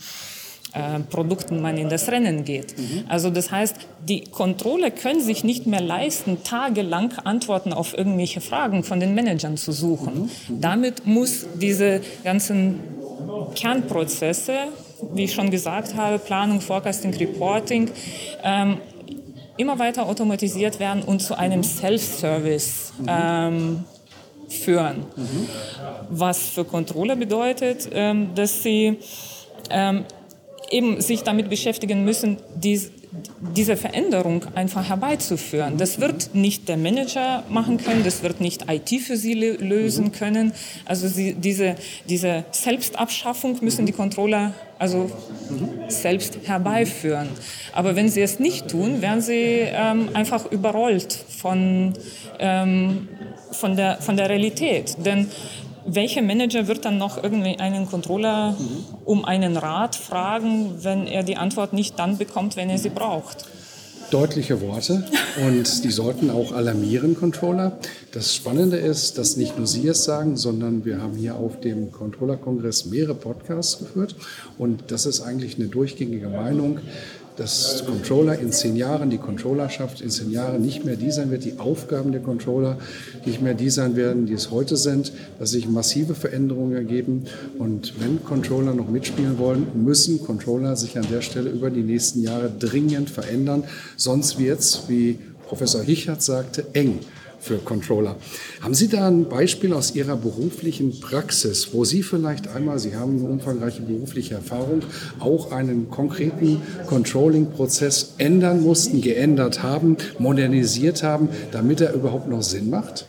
äh, 0.74 1.00
Produkten 1.00 1.60
man 1.60 1.76
in 1.76 1.88
das 1.88 2.08
Rennen 2.08 2.44
geht. 2.44 2.78
Mhm. 2.78 3.04
Also 3.08 3.30
das 3.30 3.50
heißt, 3.50 3.76
die 4.08 4.24
Controller 4.24 4.90
können 4.90 5.20
sich 5.20 5.44
nicht 5.44 5.66
mehr 5.66 5.80
leisten, 5.80 6.42
tagelang 6.44 7.12
Antworten 7.24 7.72
auf 7.72 7.96
irgendwelche 7.96 8.40
Fragen 8.40 8.82
von 8.82 8.98
den 8.98 9.14
Managern 9.14 9.56
zu 9.56 9.72
suchen. 9.72 10.30
Mhm. 10.48 10.60
Damit 10.60 11.06
muss 11.06 11.46
diese 11.54 12.00
ganzen 12.24 12.80
Kernprozesse, 13.54 14.54
wie 15.14 15.24
ich 15.24 15.34
schon 15.34 15.50
gesagt 15.50 15.94
habe, 15.94 16.18
Planung, 16.18 16.60
Forecasting, 16.60 17.14
Reporting, 17.14 17.90
ähm, 18.42 18.78
immer 19.56 19.78
weiter 19.78 20.06
automatisiert 20.06 20.80
werden 20.80 21.02
und 21.02 21.20
zu 21.20 21.36
einem 21.36 21.62
Self-Service 21.62 22.92
ähm, 23.06 23.84
führen. 24.48 25.04
Mhm. 25.16 25.48
Was 26.10 26.48
für 26.48 26.64
Controller 26.64 27.16
bedeutet, 27.16 27.88
ähm, 27.92 28.30
dass 28.34 28.62
sie 28.62 28.98
ähm, 29.70 30.04
eben 30.72 31.00
sich 31.00 31.22
damit 31.22 31.50
beschäftigen 31.50 32.04
müssen, 32.04 32.38
dies, 32.56 32.90
diese 33.54 33.76
Veränderung 33.76 34.44
einfach 34.54 34.88
herbeizuführen. 34.88 35.76
Das 35.76 36.00
wird 36.00 36.34
nicht 36.34 36.68
der 36.68 36.78
Manager 36.78 37.44
machen 37.50 37.76
können, 37.76 38.04
das 38.04 38.22
wird 38.22 38.40
nicht 38.40 38.64
IT 38.70 38.90
für 39.02 39.16
sie 39.16 39.34
lösen 39.34 40.12
können. 40.12 40.52
Also 40.86 41.08
sie, 41.08 41.34
diese, 41.34 41.76
diese 42.08 42.44
Selbstabschaffung 42.50 43.58
müssen 43.60 43.84
die 43.84 43.92
Controller 43.92 44.54
also 44.78 45.10
selbst 45.88 46.38
herbeiführen. 46.44 47.28
Aber 47.72 47.94
wenn 47.94 48.08
sie 48.08 48.22
es 48.22 48.40
nicht 48.40 48.68
tun, 48.68 49.02
werden 49.02 49.20
sie 49.20 49.60
ähm, 49.60 50.08
einfach 50.14 50.50
überrollt 50.50 51.12
von, 51.12 51.92
ähm, 52.38 53.08
von, 53.52 53.76
der, 53.76 53.98
von 54.00 54.16
der 54.16 54.28
Realität. 54.28 54.96
Denn 55.04 55.28
welcher 55.86 56.22
Manager 56.22 56.68
wird 56.68 56.84
dann 56.84 56.98
noch 56.98 57.22
irgendwie 57.22 57.58
einen 57.58 57.88
Controller 57.88 58.52
mhm. 58.52 58.84
um 59.04 59.24
einen 59.24 59.56
Rat 59.56 59.96
fragen, 59.96 60.82
wenn 60.82 61.06
er 61.06 61.22
die 61.22 61.36
Antwort 61.36 61.72
nicht 61.72 61.98
dann 61.98 62.18
bekommt, 62.18 62.56
wenn 62.56 62.70
er 62.70 62.78
sie 62.78 62.90
braucht? 62.90 63.46
Deutliche 64.10 64.60
Worte 64.60 65.04
und 65.46 65.84
die 65.84 65.90
sollten 65.90 66.28
auch 66.28 66.52
alarmieren, 66.52 67.16
Controller. 67.16 67.78
Das 68.12 68.36
Spannende 68.36 68.76
ist, 68.76 69.16
dass 69.16 69.38
nicht 69.38 69.56
nur 69.56 69.66
Sie 69.66 69.88
es 69.88 70.04
sagen, 70.04 70.36
sondern 70.36 70.84
wir 70.84 71.00
haben 71.00 71.16
hier 71.16 71.36
auf 71.36 71.60
dem 71.60 71.90
Controller-Kongress 71.90 72.84
mehrere 72.84 73.14
Podcasts 73.14 73.78
geführt 73.78 74.14
und 74.58 74.84
das 74.88 75.06
ist 75.06 75.22
eigentlich 75.22 75.56
eine 75.56 75.68
durchgängige 75.68 76.28
Meinung 76.28 76.80
dass 77.36 77.84
Controller 77.86 78.38
in 78.38 78.52
zehn 78.52 78.76
Jahren, 78.76 79.10
die 79.10 79.18
Controllerschaft 79.18 80.00
in 80.00 80.10
zehn 80.10 80.30
Jahren 80.30 80.62
nicht 80.62 80.84
mehr 80.84 80.96
die 80.96 81.10
sein 81.10 81.30
wird, 81.30 81.44
die 81.44 81.58
Aufgaben 81.58 82.12
der 82.12 82.20
Controller 82.20 82.78
nicht 83.24 83.40
mehr 83.40 83.54
die 83.54 83.70
sein 83.70 83.96
werden, 83.96 84.26
die 84.26 84.34
es 84.34 84.50
heute 84.50 84.76
sind, 84.76 85.12
dass 85.38 85.50
sich 85.50 85.68
massive 85.68 86.14
Veränderungen 86.14 86.74
ergeben. 86.74 87.24
Und 87.58 87.94
wenn 88.00 88.24
Controller 88.24 88.74
noch 88.74 88.88
mitspielen 88.88 89.38
wollen, 89.38 89.66
müssen 89.74 90.22
Controller 90.22 90.76
sich 90.76 90.98
an 90.98 91.06
der 91.10 91.22
Stelle 91.22 91.50
über 91.50 91.70
die 91.70 91.82
nächsten 91.82 92.22
Jahre 92.22 92.50
dringend 92.50 93.10
verändern. 93.10 93.64
Sonst 93.96 94.38
wird 94.38 94.60
es, 94.60 94.82
wie 94.88 95.18
Professor 95.46 95.82
Hichert 95.82 96.22
sagte, 96.22 96.66
eng 96.72 97.00
für 97.42 97.58
Controller. 97.58 98.16
Haben 98.60 98.74
Sie 98.74 98.88
da 98.88 99.08
ein 99.08 99.28
Beispiel 99.28 99.74
aus 99.74 99.94
Ihrer 99.94 100.16
beruflichen 100.16 101.00
Praxis, 101.00 101.70
wo 101.72 101.84
Sie 101.84 102.02
vielleicht 102.02 102.48
einmal, 102.48 102.78
Sie 102.78 102.94
haben 102.94 103.18
eine 103.18 103.28
umfangreiche 103.28 103.82
berufliche 103.82 104.34
Erfahrung, 104.34 104.82
auch 105.18 105.50
einen 105.50 105.90
konkreten 105.90 106.62
Controlling-Prozess 106.86 108.14
ändern 108.18 108.62
mussten, 108.62 109.00
geändert 109.00 109.62
haben, 109.62 109.96
modernisiert 110.18 111.02
haben, 111.02 111.28
damit 111.50 111.80
er 111.80 111.92
überhaupt 111.94 112.28
noch 112.28 112.42
Sinn 112.42 112.70
macht? 112.70 113.06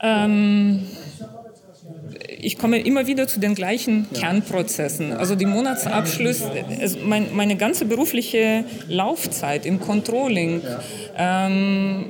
Ähm 0.00 0.82
ich 2.42 2.58
komme 2.58 2.80
immer 2.80 3.06
wieder 3.06 3.26
zu 3.28 3.40
den 3.40 3.54
gleichen. 3.54 4.06
Kernprozessen. 4.14 5.12
Also 5.12 5.34
die 5.34 5.46
Monatsabschluss, 5.46 6.42
also 6.80 6.98
mein, 7.04 7.34
meine 7.34 7.56
ganze 7.56 7.84
berufliche 7.84 8.64
Laufzeit 8.88 9.66
im 9.66 9.80
Controlling 9.80 10.62
ähm, 11.16 12.06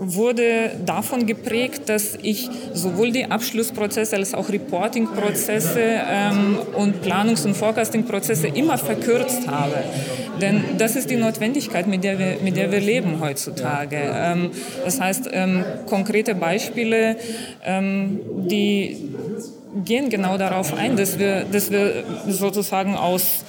wurde 0.00 0.72
davon 0.84 1.26
geprägt, 1.26 1.88
dass 1.88 2.18
ich 2.22 2.48
sowohl 2.72 3.12
die 3.12 3.26
Abschlussprozesse 3.26 4.16
als 4.16 4.34
auch 4.34 4.48
Reportingprozesse 4.48 5.80
ähm, 5.80 6.58
und 6.74 7.02
Planungs- 7.02 7.44
und 7.44 7.54
Forecastingprozesse 7.54 8.48
immer 8.48 8.78
verkürzt 8.78 9.46
habe. 9.46 9.76
Denn 10.40 10.64
das 10.78 10.96
ist 10.96 11.10
die 11.10 11.16
Notwendigkeit, 11.16 11.86
mit 11.86 12.02
der 12.02 12.18
wir, 12.18 12.38
mit 12.42 12.56
der 12.56 12.72
wir 12.72 12.80
leben 12.80 13.20
heutzutage. 13.20 13.98
Ähm, 14.00 14.50
das 14.84 15.00
heißt, 15.00 15.28
ähm, 15.32 15.64
konkrete 15.86 16.34
Beispiele, 16.34 17.16
ähm, 17.62 18.20
die 18.48 18.96
gehen 19.84 20.10
genau 20.10 20.36
darauf 20.36 20.74
ein, 20.74 20.96
dass 20.96 21.18
wir, 21.18 21.44
dass 21.44 21.70
wir 21.70 22.04
sozusagen 22.26 22.96
aus 22.96 23.44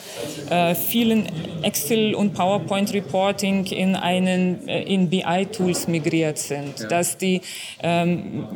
äh, 0.49 0.75
vielen 0.75 1.27
Excel- 1.63 2.15
und 2.15 2.33
PowerPoint-Reporting 2.33 3.65
in, 3.65 3.95
einen, 3.95 4.67
äh, 4.67 4.83
in 4.83 5.09
BI-Tools 5.09 5.87
migriert 5.87 6.37
sind. 6.37 6.91
Dass 6.91 7.17
die 7.17 7.41
ähm, 7.81 8.47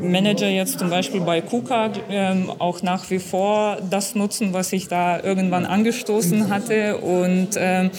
Manager 0.00 0.48
jetzt 0.48 0.78
zum 0.78 0.90
Beispiel 0.90 1.20
bei 1.20 1.40
KUKA 1.40 1.92
ähm, 2.10 2.50
auch 2.58 2.82
nach 2.82 3.10
wie 3.10 3.18
vor 3.18 3.78
das 3.88 4.14
nutzen, 4.14 4.52
was 4.52 4.72
ich 4.72 4.88
da 4.88 5.20
irgendwann 5.22 5.66
angestoßen 5.66 6.48
hatte 6.48 6.98
und 6.98 7.50
ähm, 7.56 7.90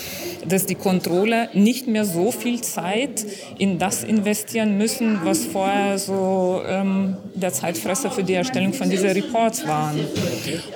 dass 0.47 0.65
die 0.65 0.75
Controller 0.75 1.49
nicht 1.53 1.87
mehr 1.87 2.05
so 2.05 2.31
viel 2.31 2.61
Zeit 2.61 3.25
in 3.57 3.79
das 3.79 4.03
investieren 4.03 4.77
müssen, 4.77 5.19
was 5.23 5.45
vorher 5.45 5.97
so 5.97 6.61
ähm, 6.67 7.17
der 7.33 7.53
Zeitfresser 7.53 8.11
für 8.11 8.23
die 8.23 8.33
Erstellung 8.33 8.73
von 8.73 8.89
dieser 9.01 9.15
Reports 9.15 9.67
waren. 9.67 9.99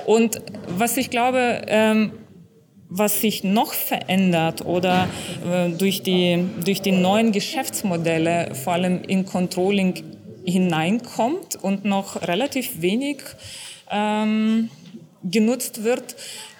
Und 0.06 0.40
was 0.68 0.96
ich 0.96 1.10
glaube, 1.10 1.62
ähm, 1.66 2.12
was 2.88 3.20
sich 3.20 3.42
noch 3.44 3.72
verändert 3.72 4.64
oder 4.64 5.08
äh, 5.44 5.70
durch, 5.70 6.02
die, 6.02 6.44
durch 6.64 6.82
die 6.82 6.92
neuen 6.92 7.32
Geschäftsmodelle 7.32 8.54
vor 8.54 8.74
allem 8.74 9.02
in 9.02 9.26
Controlling 9.26 10.02
hineinkommt 10.44 11.56
und 11.56 11.84
noch 11.84 12.22
relativ 12.22 12.80
wenig 12.80 13.22
ähm, 13.90 14.70
genutzt 15.24 15.82
wird, 15.82 16.14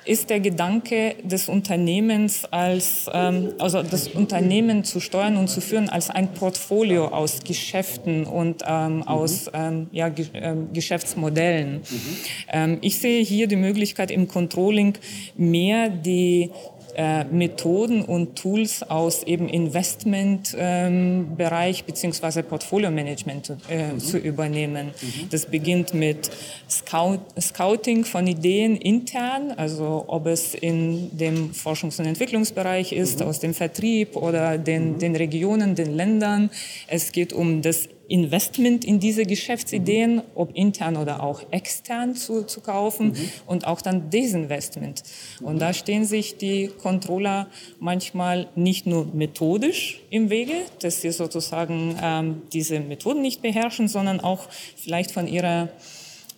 ist 0.07 0.31
der 0.31 0.41
Gedanke 0.41 1.17
des 1.23 1.49
Unternehmens 1.49 2.45
als, 2.51 3.11
ähm, 3.13 3.53
also 3.59 3.83
das 3.83 4.09
Unternehmen 4.09 4.85
zu 4.85 5.01
steuern 5.01 5.37
und 5.37 5.49
zu 5.49 5.61
führen 5.61 5.89
als 5.89 6.11
ein 6.11 6.33
Portfolio 6.33 7.09
aus 7.09 7.41
Geschäften 7.45 8.25
und 8.25 8.63
ähm, 8.67 8.97
mhm. 8.97 9.03
aus 9.03 9.51
ähm, 9.53 9.89
ja, 9.93 10.09
Ge 10.09 10.27
ähm, 10.35 10.69
Geschäftsmodellen. 10.73 11.79
Mhm. 11.79 12.17
Ähm, 12.53 12.79
ich 12.81 12.99
sehe 12.99 13.23
hier 13.23 13.47
die 13.47 13.57
Möglichkeit 13.57 14.11
im 14.11 14.29
Controlling 14.29 14.97
mehr 15.37 15.89
die 15.89 16.51
äh, 16.97 17.25
Methoden 17.25 18.03
und 18.03 18.37
Tools 18.37 18.83
aus 18.83 19.23
eben 19.23 19.49
Investmentbereich 19.49 21.81
ähm, 21.81 21.87
beziehungsweise 21.87 22.43
Portfolio-Management 22.43 23.53
äh, 23.69 23.93
mhm. 23.93 23.99
zu 23.99 24.17
übernehmen. 24.17 24.87
Mhm. 24.87 25.29
Das 25.31 25.45
beginnt 25.47 25.93
mit 25.93 26.31
Scout 26.71 27.19
Scouting 27.39 28.07
von 28.07 28.27
Ideen 28.27 28.77
intern, 28.77 29.53
also 29.57 30.05
ob 30.07 30.27
es 30.27 30.55
in 30.55 31.15
dem 31.17 31.53
Forschungs- 31.53 32.01
und 32.01 32.07
Entwicklungsbereich 32.07 32.93
ist, 32.93 33.21
mhm. 33.21 33.27
aus 33.27 33.41
dem 33.41 33.53
Vertrieb 33.53 34.17
oder 34.17 34.57
den, 34.57 34.95
mhm. 34.95 34.99
den 34.99 35.17
Regionen, 35.17 35.75
den 35.75 35.95
Ländern. 35.95 36.49
Es 36.87 37.13
geht 37.13 37.35
um 37.35 37.61
das 37.61 37.91
Investment 38.09 38.85
in 38.85 39.01
diese 39.01 39.25
Geschäftsideen, 39.25 40.23
ob 40.35 40.55
intern 40.55 40.97
oder 40.97 41.23
auch 41.23 41.43
extern 41.51 42.15
zu, 42.15 42.45
zu 42.45 42.61
kaufen 42.61 43.09
mhm. 43.09 43.31
und 43.47 43.67
auch 43.67 43.81
dann 43.81 44.11
Desinvestment. 44.11 45.03
Und 45.43 45.61
da 45.61 45.73
stehen 45.73 46.05
sich 46.05 46.37
die 46.37 46.69
Controller 46.69 47.49
manchmal 47.81 48.49
nicht 48.55 48.87
nur 48.87 49.07
methodisch 49.07 50.01
im 50.11 50.31
Wege, 50.31 50.55
dass 50.81 51.01
sie 51.01 51.11
sozusagen 51.11 51.97
ähm, 52.03 52.43
diese 52.53 52.81
Methoden 52.81 53.23
nicht 53.23 53.43
beherrschen, 53.43 53.89
sondern 53.89 54.21
auch 54.21 54.49
vielleicht 54.77 55.11
von 55.11 55.27
ihrer 55.27 55.69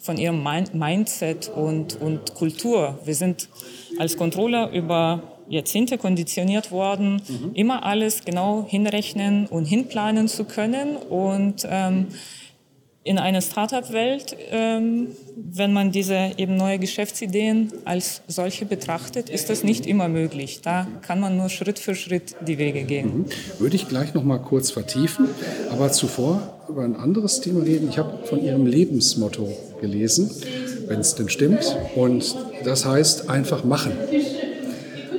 von 0.00 0.16
ihrem 0.16 0.46
Mindset 0.72 1.48
und, 1.48 2.00
und 2.00 2.34
Kultur. 2.34 2.98
Wir 3.04 3.16
sind 3.16 3.48
als 3.98 4.16
Controller 4.16 4.70
über 4.70 5.37
Jahrzehnte 5.48 5.98
konditioniert 5.98 6.70
worden, 6.70 7.22
mhm. 7.28 7.50
immer 7.54 7.84
alles 7.84 8.24
genau 8.24 8.66
hinrechnen 8.68 9.46
und 9.46 9.64
hinplanen 9.64 10.28
zu 10.28 10.44
können. 10.44 10.96
Und 10.96 11.66
ähm, 11.68 12.08
in 13.08 13.18
einer 13.18 13.40
Startup-Welt, 13.40 14.36
ähm, 14.50 15.08
wenn 15.34 15.72
man 15.72 15.92
diese 15.92 16.32
eben 16.36 16.56
neue 16.56 16.78
Geschäftsideen 16.78 17.72
als 17.86 18.20
solche 18.28 18.66
betrachtet, 18.66 19.30
ist 19.30 19.48
das 19.48 19.64
nicht 19.64 19.86
immer 19.86 20.08
möglich. 20.08 20.60
Da 20.62 20.86
kann 21.00 21.18
man 21.18 21.38
nur 21.38 21.48
Schritt 21.48 21.78
für 21.78 21.94
Schritt 21.94 22.36
die 22.46 22.58
Wege 22.58 22.82
gehen. 22.82 23.20
Mhm. 23.20 23.26
Würde 23.58 23.76
ich 23.76 23.88
gleich 23.88 24.12
noch 24.12 24.24
mal 24.24 24.38
kurz 24.38 24.70
vertiefen, 24.70 25.28
aber 25.70 25.90
zuvor 25.90 26.60
über 26.68 26.84
ein 26.84 26.96
anderes 26.96 27.40
Thema 27.40 27.62
reden. 27.62 27.88
Ich 27.88 27.96
habe 27.96 28.26
von 28.26 28.44
Ihrem 28.44 28.66
Lebensmotto 28.66 29.56
gelesen, 29.80 30.30
wenn 30.86 31.00
es 31.00 31.14
denn 31.14 31.30
stimmt, 31.30 31.76
und 31.94 32.36
das 32.64 32.84
heißt 32.84 33.30
einfach 33.30 33.64
machen. 33.64 33.92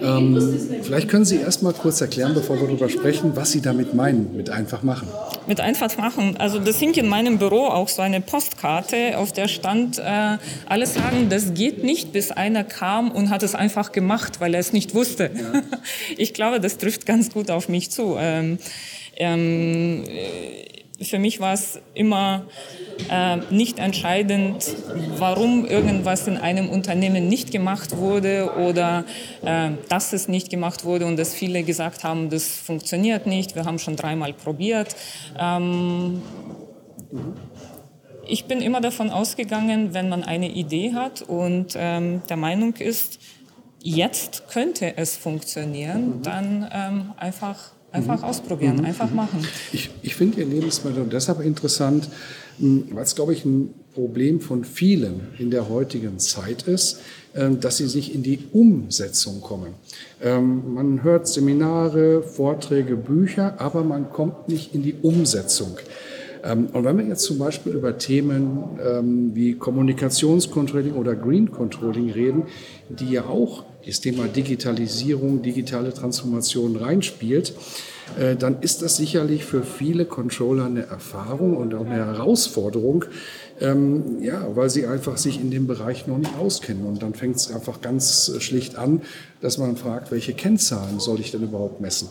Ähm, 0.01 0.81
vielleicht 0.83 1.09
können 1.09 1.25
Sie 1.25 1.37
erst 1.37 1.63
mal 1.63 1.73
kurz 1.73 2.01
erklären, 2.01 2.33
bevor 2.33 2.59
wir 2.59 2.67
darüber 2.67 2.89
sprechen, 2.89 3.31
was 3.35 3.51
Sie 3.51 3.61
damit 3.61 3.93
meinen, 3.93 4.35
mit 4.35 4.49
einfach 4.49 4.83
machen. 4.83 5.07
Mit 5.47 5.59
einfach 5.59 5.97
machen. 5.97 6.37
Also 6.37 6.59
das 6.59 6.79
hing 6.79 6.93
in 6.93 7.07
meinem 7.07 7.37
Büro 7.37 7.67
auch 7.67 7.87
so 7.87 8.01
eine 8.01 8.21
Postkarte, 8.21 9.17
auf 9.17 9.31
der 9.31 9.47
stand, 9.47 9.99
äh, 9.99 10.37
alle 10.67 10.85
sagen, 10.85 11.27
das 11.29 11.53
geht 11.53 11.83
nicht, 11.83 12.11
bis 12.11 12.31
einer 12.31 12.63
kam 12.63 13.11
und 13.11 13.29
hat 13.29 13.43
es 13.43 13.55
einfach 13.55 13.91
gemacht, 13.91 14.39
weil 14.39 14.53
er 14.53 14.59
es 14.59 14.73
nicht 14.73 14.93
wusste. 14.93 15.31
Ja. 15.33 15.61
Ich 16.17 16.33
glaube, 16.33 16.59
das 16.59 16.77
trifft 16.77 17.05
ganz 17.05 17.31
gut 17.31 17.49
auf 17.49 17.69
mich 17.69 17.91
zu. 17.91 18.15
Ähm, 18.17 18.57
ähm, 19.15 20.03
für 21.01 21.19
mich 21.19 21.39
war 21.39 21.53
es 21.53 21.79
immer 21.93 22.45
äh, 23.09 23.37
nicht 23.49 23.79
entscheidend, 23.79 24.75
warum 25.17 25.65
irgendwas 25.65 26.27
in 26.27 26.37
einem 26.37 26.69
Unternehmen 26.69 27.27
nicht 27.27 27.51
gemacht 27.51 27.97
wurde 27.97 28.51
oder 28.57 29.05
äh, 29.43 29.71
dass 29.87 30.13
es 30.13 30.27
nicht 30.27 30.49
gemacht 30.49 30.83
wurde 30.83 31.05
und 31.05 31.17
dass 31.17 31.33
viele 31.33 31.63
gesagt 31.63 32.03
haben, 32.03 32.29
das 32.29 32.47
funktioniert 32.47 33.25
nicht, 33.25 33.55
wir 33.55 33.65
haben 33.65 33.79
schon 33.79 33.95
dreimal 33.95 34.33
probiert. 34.33 34.95
Ähm, 35.39 36.21
ich 38.27 38.45
bin 38.45 38.61
immer 38.61 38.81
davon 38.81 39.09
ausgegangen, 39.09 39.93
wenn 39.93 40.09
man 40.09 40.23
eine 40.23 40.49
Idee 40.49 40.93
hat 40.93 41.21
und 41.21 41.75
ähm, 41.75 42.21
der 42.29 42.37
Meinung 42.37 42.75
ist, 42.75 43.19
jetzt 43.81 44.49
könnte 44.49 44.97
es 44.97 45.17
funktionieren, 45.17 46.17
mhm. 46.17 46.23
dann 46.23 46.69
ähm, 46.71 47.13
einfach 47.17 47.71
Einfach 47.91 48.19
mhm. 48.19 48.23
ausprobieren, 48.23 48.77
mhm. 48.77 48.85
einfach 48.85 49.11
machen. 49.11 49.45
Ich, 49.73 49.89
ich 50.03 50.15
finde 50.15 50.41
Ihr 50.41 50.47
Lebensmittel 50.47 51.05
deshalb 51.05 51.41
interessant, 51.41 52.07
hm, 52.59 52.89
weil 52.91 53.03
es, 53.03 53.15
glaube 53.15 53.33
ich, 53.33 53.45
ein 53.45 53.73
Problem 53.93 54.39
von 54.41 54.63
vielen 54.63 55.27
in 55.39 55.49
der 55.49 55.69
heutigen 55.69 56.19
Zeit 56.19 56.63
ist, 56.63 57.01
ähm, 57.35 57.59
dass 57.59 57.77
sie 57.77 57.85
nicht 57.85 58.13
in 58.13 58.23
die 58.23 58.39
Umsetzung 58.53 59.41
kommen. 59.41 59.73
Ähm, 60.21 60.73
man 60.73 61.03
hört 61.03 61.27
Seminare, 61.27 62.23
Vorträge, 62.23 62.95
Bücher, 62.95 63.59
aber 63.59 63.83
man 63.83 64.09
kommt 64.09 64.49
nicht 64.49 64.73
in 64.73 64.83
die 64.83 64.95
Umsetzung. 65.01 65.77
Ähm, 66.43 66.67
und 66.73 66.83
wenn 66.83 66.97
wir 66.97 67.05
jetzt 67.05 67.23
zum 67.23 67.37
Beispiel 67.37 67.73
über 67.73 67.97
Themen 67.97 69.33
wie 69.35 69.53
Kommunikationscontrolling 69.53 70.93
oder 70.93 71.15
Green 71.15 71.51
Controlling 71.51 72.11
reden, 72.11 72.43
die 72.89 73.11
ja 73.11 73.25
auch 73.25 73.63
das 73.85 74.01
Thema 74.01 74.27
Digitalisierung, 74.27 75.41
digitale 75.41 75.93
Transformation 75.93 76.75
reinspielt, 76.75 77.53
äh, 78.17 78.35
dann 78.35 78.61
ist 78.61 78.81
das 78.81 78.95
sicherlich 78.95 79.45
für 79.45 79.63
viele 79.63 80.05
Controller 80.05 80.65
eine 80.65 80.87
Erfahrung 80.87 81.57
und 81.57 81.73
auch 81.75 81.85
eine 81.85 81.95
Herausforderung, 81.95 83.05
ähm, 83.61 84.21
ja, 84.21 84.47
weil 84.55 84.69
sie 84.69 84.87
einfach 84.87 85.17
sich 85.17 85.39
in 85.39 85.51
dem 85.51 85.67
Bereich 85.67 86.07
noch 86.07 86.17
nicht 86.17 86.37
auskennen. 86.37 86.85
Und 86.85 87.01
dann 87.01 87.13
fängt 87.13 87.35
es 87.35 87.51
einfach 87.51 87.81
ganz 87.81 88.31
schlicht 88.39 88.77
an, 88.77 89.01
dass 89.41 89.57
man 89.57 89.75
fragt, 89.75 90.11
welche 90.11 90.33
Kennzahlen 90.33 90.99
soll 90.99 91.19
ich 91.19 91.31
denn 91.31 91.43
überhaupt 91.43 91.81
messen? 91.81 92.09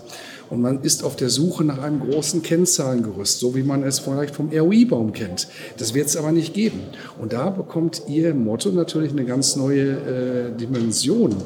Und 0.50 0.60
man 0.60 0.82
ist 0.82 1.04
auf 1.04 1.16
der 1.16 1.30
Suche 1.30 1.64
nach 1.64 1.78
einem 1.78 2.00
großen 2.00 2.42
Kennzahlengerüst, 2.42 3.38
so 3.38 3.54
wie 3.54 3.62
man 3.62 3.82
es 3.82 3.98
vielleicht 3.98 4.34
vom 4.34 4.50
ROI-Baum 4.50 5.12
kennt. 5.12 5.48
Das 5.78 5.94
wird 5.94 6.06
es 6.06 6.16
aber 6.16 6.32
nicht 6.32 6.54
geben. 6.54 6.80
Und 7.18 7.32
da 7.32 7.50
bekommt 7.50 8.02
Ihr 8.08 8.34
Motto 8.34 8.70
natürlich 8.70 9.12
eine 9.12 9.24
ganz 9.24 9.56
neue 9.56 10.52
äh, 10.52 10.56
Dimension. 10.56 11.36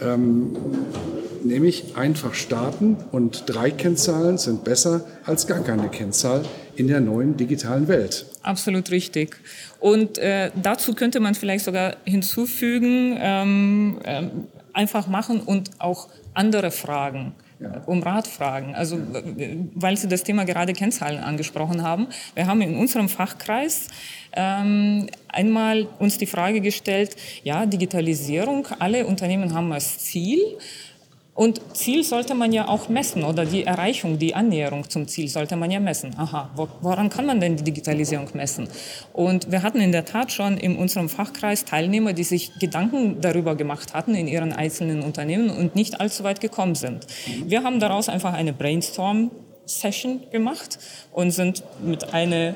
Ähm, 0.00 0.56
nämlich 1.44 1.96
einfach 1.96 2.34
starten 2.34 2.96
und 3.12 3.44
drei 3.46 3.70
Kennzahlen 3.70 4.38
sind 4.38 4.64
besser 4.64 5.04
als 5.24 5.46
gar 5.46 5.60
keine 5.60 5.88
Kennzahl 5.88 6.44
in 6.76 6.88
der 6.88 7.00
neuen 7.00 7.36
digitalen 7.36 7.88
Welt. 7.88 8.26
Absolut 8.42 8.90
richtig. 8.90 9.36
Und 9.80 10.18
äh, 10.18 10.50
dazu 10.60 10.94
könnte 10.94 11.20
man 11.20 11.34
vielleicht 11.34 11.64
sogar 11.64 11.96
hinzufügen, 12.04 13.16
ähm, 13.20 13.98
äh, 14.04 14.22
einfach 14.72 15.06
machen 15.06 15.40
und 15.40 15.70
auch 15.78 16.08
andere 16.34 16.70
Fragen 16.70 17.34
ja. 17.62 17.82
um 17.86 18.02
Rat 18.02 18.26
fragen. 18.26 18.74
Also, 18.74 18.98
weil 19.74 19.96
Sie 19.96 20.08
das 20.08 20.24
Thema 20.24 20.44
gerade 20.44 20.72
Kennzahlen 20.72 21.22
angesprochen 21.22 21.82
haben. 21.82 22.08
Wir 22.34 22.46
haben 22.46 22.60
in 22.62 22.76
unserem 22.76 23.08
Fachkreis 23.08 23.88
ähm, 24.32 25.06
einmal 25.28 25.86
uns 25.98 26.18
die 26.18 26.26
Frage 26.26 26.60
gestellt, 26.60 27.16
ja, 27.42 27.66
Digitalisierung, 27.66 28.66
alle 28.78 29.06
Unternehmen 29.06 29.54
haben 29.54 29.72
als 29.72 29.98
Ziel, 29.98 30.40
und 31.34 31.62
Ziel 31.74 32.04
sollte 32.04 32.34
man 32.34 32.52
ja 32.52 32.68
auch 32.68 32.90
messen 32.90 33.24
oder 33.24 33.46
die 33.46 33.64
Erreichung, 33.64 34.18
die 34.18 34.34
Annäherung 34.34 34.88
zum 34.90 35.08
Ziel 35.08 35.28
sollte 35.28 35.56
man 35.56 35.70
ja 35.70 35.80
messen. 35.80 36.14
Aha, 36.18 36.50
woran 36.82 37.08
kann 37.08 37.24
man 37.24 37.40
denn 37.40 37.56
die 37.56 37.64
Digitalisierung 37.64 38.28
messen? 38.34 38.68
Und 39.14 39.50
wir 39.50 39.62
hatten 39.62 39.80
in 39.80 39.92
der 39.92 40.04
Tat 40.04 40.30
schon 40.30 40.58
in 40.58 40.76
unserem 40.76 41.08
Fachkreis 41.08 41.64
Teilnehmer, 41.64 42.12
die 42.12 42.24
sich 42.24 42.58
Gedanken 42.58 43.22
darüber 43.22 43.54
gemacht 43.56 43.94
hatten 43.94 44.14
in 44.14 44.28
ihren 44.28 44.52
einzelnen 44.52 45.02
Unternehmen 45.02 45.48
und 45.48 45.74
nicht 45.74 46.02
allzu 46.02 46.22
weit 46.22 46.42
gekommen 46.42 46.74
sind. 46.74 47.06
Wir 47.46 47.64
haben 47.64 47.80
daraus 47.80 48.10
einfach 48.10 48.34
eine 48.34 48.52
Brainstorm-Session 48.52 50.24
gemacht 50.30 50.78
und 51.12 51.30
sind 51.30 51.64
mit 51.82 52.12
einer 52.12 52.54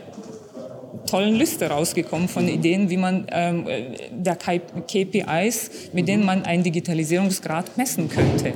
tollen 1.06 1.34
Liste 1.34 1.68
rausgekommen 1.68 2.28
von 2.28 2.48
Ideen, 2.48 2.90
wie 2.90 2.96
man 2.96 3.26
ähm, 3.30 3.66
der 4.12 4.36
KPIs, 4.36 5.70
mit 5.92 6.08
denen 6.08 6.24
man 6.24 6.44
einen 6.44 6.62
Digitalisierungsgrad 6.62 7.76
messen 7.76 8.08
könnte. 8.08 8.52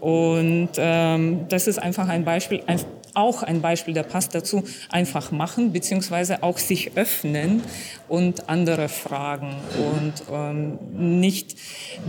Und 0.00 0.70
ähm, 0.76 1.46
das 1.48 1.66
ist 1.66 1.78
einfach 1.78 2.08
ein 2.08 2.24
Beispiel, 2.24 2.62
ein, 2.66 2.80
auch 3.14 3.42
ein 3.42 3.60
Beispiel, 3.60 3.94
der 3.94 4.04
passt 4.04 4.34
dazu, 4.34 4.62
einfach 4.90 5.32
machen, 5.32 5.72
beziehungsweise 5.72 6.42
auch 6.42 6.58
sich 6.58 6.96
öffnen 6.96 7.62
und 8.08 8.48
andere 8.48 8.88
fragen 8.88 9.56
und 9.76 10.12
ähm, 10.32 10.78
nicht 11.20 11.56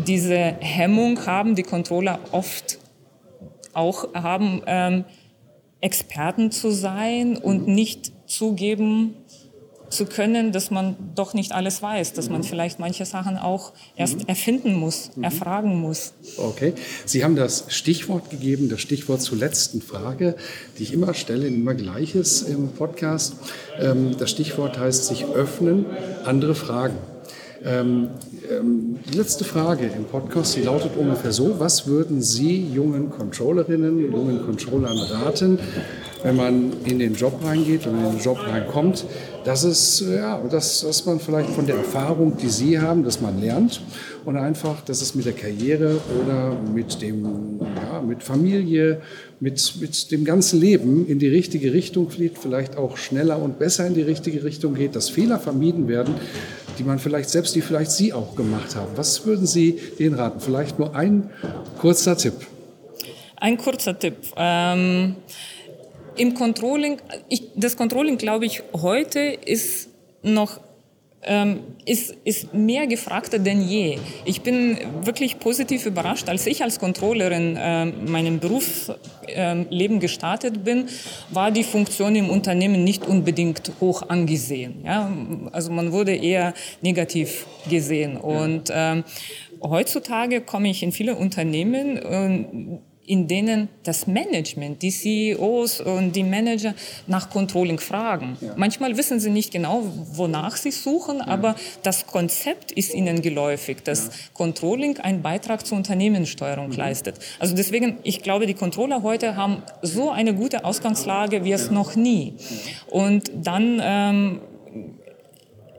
diese 0.05 0.55
Hemmung 0.59 1.25
haben, 1.25 1.55
die 1.55 1.63
Controller 1.63 2.19
oft 2.31 2.77
auch 3.73 4.13
haben, 4.13 4.61
ähm, 4.67 5.05
Experten 5.81 6.51
zu 6.51 6.71
sein 6.71 7.37
und 7.37 7.67
nicht 7.67 8.11
zugeben, 8.27 9.15
zu 9.89 10.05
können, 10.05 10.51
dass 10.51 10.71
man 10.71 10.95
doch 11.15 11.33
nicht 11.33 11.51
alles 11.51 11.81
weiß, 11.81 12.13
dass 12.13 12.29
man 12.29 12.43
vielleicht 12.43 12.79
manche 12.79 13.05
Sachen 13.05 13.37
auch 13.37 13.73
erst 13.95 14.19
mhm. 14.19 14.27
erfinden 14.27 14.73
muss, 14.73 15.11
mhm. 15.15 15.23
erfragen 15.23 15.79
muss. 15.79 16.13
Okay, 16.37 16.73
Sie 17.05 17.23
haben 17.23 17.35
das 17.35 17.65
Stichwort 17.69 18.29
gegeben, 18.29 18.69
das 18.69 18.81
Stichwort 18.81 19.21
zur 19.21 19.37
letzten 19.37 19.81
Frage, 19.81 20.35
die 20.77 20.83
ich 20.83 20.93
immer 20.93 21.13
stelle, 21.13 21.47
immer 21.47 21.73
gleiches 21.73 22.41
im 22.41 22.69
Podcast. 22.69 23.35
Ähm, 23.79 24.15
das 24.17 24.29
Stichwort 24.31 24.77
heißt 24.77 25.05
sich 25.05 25.25
öffnen, 25.25 25.85
andere 26.25 26.55
Fragen. 26.55 26.97
Ähm, 27.63 28.09
ähm, 28.49 28.99
die 29.11 29.17
letzte 29.17 29.43
Frage 29.43 29.91
im 29.95 30.05
Podcast, 30.05 30.55
die 30.55 30.61
lautet 30.61 30.95
ungefähr 30.95 31.33
so, 31.33 31.59
was 31.59 31.87
würden 31.87 32.21
Sie 32.21 32.65
jungen 32.65 33.09
Controllerinnen, 33.09 33.99
jungen 34.11 34.45
Controllern 34.45 34.97
raten, 34.97 35.59
wenn 36.23 36.35
man 36.37 36.73
in 36.85 36.99
den 36.99 37.15
Job 37.15 37.41
reingeht 37.43 37.85
und 37.85 37.97
in 37.97 38.11
den 38.11 38.19
Job 38.19 38.39
reinkommt, 38.47 39.05
dass, 39.43 39.63
es, 39.63 40.01
ja, 40.01 40.37
dass, 40.49 40.81
dass 40.81 41.05
man 41.05 41.19
vielleicht 41.19 41.49
von 41.49 41.65
der 41.65 41.77
Erfahrung, 41.77 42.37
die 42.37 42.49
Sie 42.49 42.79
haben, 42.79 43.03
dass 43.03 43.21
man 43.21 43.39
lernt 43.39 43.81
und 44.25 44.37
einfach, 44.37 44.81
dass 44.81 45.01
es 45.01 45.15
mit 45.15 45.25
der 45.25 45.33
Karriere 45.33 45.99
oder 46.21 46.55
mit, 46.73 47.01
dem, 47.01 47.59
ja, 47.59 48.01
mit 48.01 48.23
Familie, 48.23 49.01
mit, 49.39 49.73
mit 49.79 50.11
dem 50.11 50.25
ganzen 50.25 50.59
Leben 50.59 51.07
in 51.07 51.19
die 51.19 51.27
richtige 51.27 51.73
Richtung 51.73 52.09
fliegt, 52.09 52.37
vielleicht 52.37 52.77
auch 52.77 52.97
schneller 52.97 53.41
und 53.41 53.59
besser 53.59 53.87
in 53.87 53.93
die 53.93 54.01
richtige 54.01 54.43
Richtung 54.43 54.75
geht, 54.75 54.95
dass 54.95 55.09
Fehler 55.09 55.39
vermieden 55.39 55.87
werden, 55.87 56.15
die 56.77 56.83
man 56.83 56.99
vielleicht 56.99 57.29
selbst, 57.29 57.55
die 57.55 57.61
vielleicht 57.61 57.91
Sie 57.91 58.13
auch 58.13 58.35
gemacht 58.35 58.75
haben. 58.75 58.91
Was 58.95 59.25
würden 59.25 59.47
Sie 59.47 59.79
denen 59.97 60.15
raten? 60.15 60.39
Vielleicht 60.39 60.79
nur 60.79 60.95
ein 60.95 61.29
kurzer 61.79 62.17
Tipp. 62.17 62.35
Ein 63.37 63.57
kurzer 63.57 63.97
Tipp. 63.97 64.17
Ähm 64.35 65.15
im 66.19 66.33
Controlling, 66.33 66.97
ich, 67.29 67.43
das 67.55 67.77
Controlling, 67.77 68.17
glaube 68.17 68.45
ich, 68.45 68.61
heute 68.73 69.19
ist 69.19 69.89
noch 70.21 70.59
ähm, 71.21 71.59
ist, 71.85 72.15
ist 72.23 72.53
mehr 72.53 72.87
gefragter 72.87 73.39
denn 73.39 73.61
je. 73.61 73.97
Ich 74.23 74.41
bin 74.41 74.77
wirklich 75.01 75.39
positiv 75.39 75.85
überrascht. 75.85 76.29
Als 76.29 76.47
ich 76.47 76.63
als 76.63 76.79
Controllerin 76.79 77.57
äh, 77.57 77.85
meinem 77.85 78.39
Berufsleben 78.39 79.97
äh, 79.97 79.99
gestartet 79.99 80.63
bin, 80.63 80.87
war 81.29 81.51
die 81.51 81.63
Funktion 81.63 82.15
im 82.15 82.29
Unternehmen 82.29 82.85
nicht 82.85 83.05
unbedingt 83.05 83.71
hoch 83.81 84.03
angesehen. 84.07 84.81
Ja? 84.85 85.11
Also 85.51 85.71
man 85.71 85.91
wurde 85.91 86.15
eher 86.15 86.53
negativ 86.81 87.45
gesehen. 87.69 88.15
Und 88.15 88.69
äh, 88.69 89.03
heutzutage 89.61 90.39
komme 90.39 90.69
ich 90.69 90.83
in 90.83 90.93
viele 90.93 91.15
Unternehmen 91.15 92.79
in 93.09 93.27
denen 93.27 93.69
das 93.81 94.05
Management, 94.05 94.83
die 94.83 94.91
CEOs 94.91 95.81
und 95.81 96.15
die 96.15 96.23
Manager 96.23 96.75
nach 97.07 97.31
Controlling 97.31 97.79
fragen. 97.79 98.37
Ja. 98.39 98.53
Manchmal 98.55 98.95
wissen 98.97 99.19
sie 99.19 99.31
nicht 99.31 99.51
genau, 99.51 99.83
wonach 100.13 100.55
sie 100.57 100.69
suchen, 100.69 101.17
ja. 101.17 101.27
aber 101.27 101.55
das 101.81 102.05
Konzept 102.05 102.71
ist 102.71 102.93
ihnen 102.93 103.23
geläufig, 103.23 103.77
dass 103.83 104.05
ja. 104.05 104.11
Controlling 104.33 104.99
einen 104.99 105.23
Beitrag 105.23 105.65
zur 105.65 105.79
Unternehmenssteuerung 105.79 106.67
mhm. 106.67 106.75
leistet. 106.75 107.15
Also 107.39 107.55
deswegen, 107.55 107.97
ich 108.03 108.21
glaube, 108.21 108.45
die 108.45 108.53
Controller 108.53 109.01
heute 109.01 109.35
haben 109.35 109.63
so 109.81 110.11
eine 110.11 110.35
gute 110.35 110.63
Ausgangslage 110.63 111.43
wie 111.43 111.51
es 111.51 111.71
noch 111.71 111.95
nie. 111.95 112.35
Und 112.91 113.31
dann 113.33 113.81
ähm, 113.81 114.41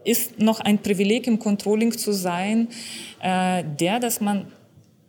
ist 0.02 0.40
noch 0.40 0.58
ein 0.58 0.78
Privileg 0.78 1.28
im 1.28 1.38
Controlling 1.38 1.96
zu 1.96 2.10
sein, 2.10 2.66
äh, 3.22 3.62
der, 3.78 4.00
dass 4.00 4.20
man 4.20 4.50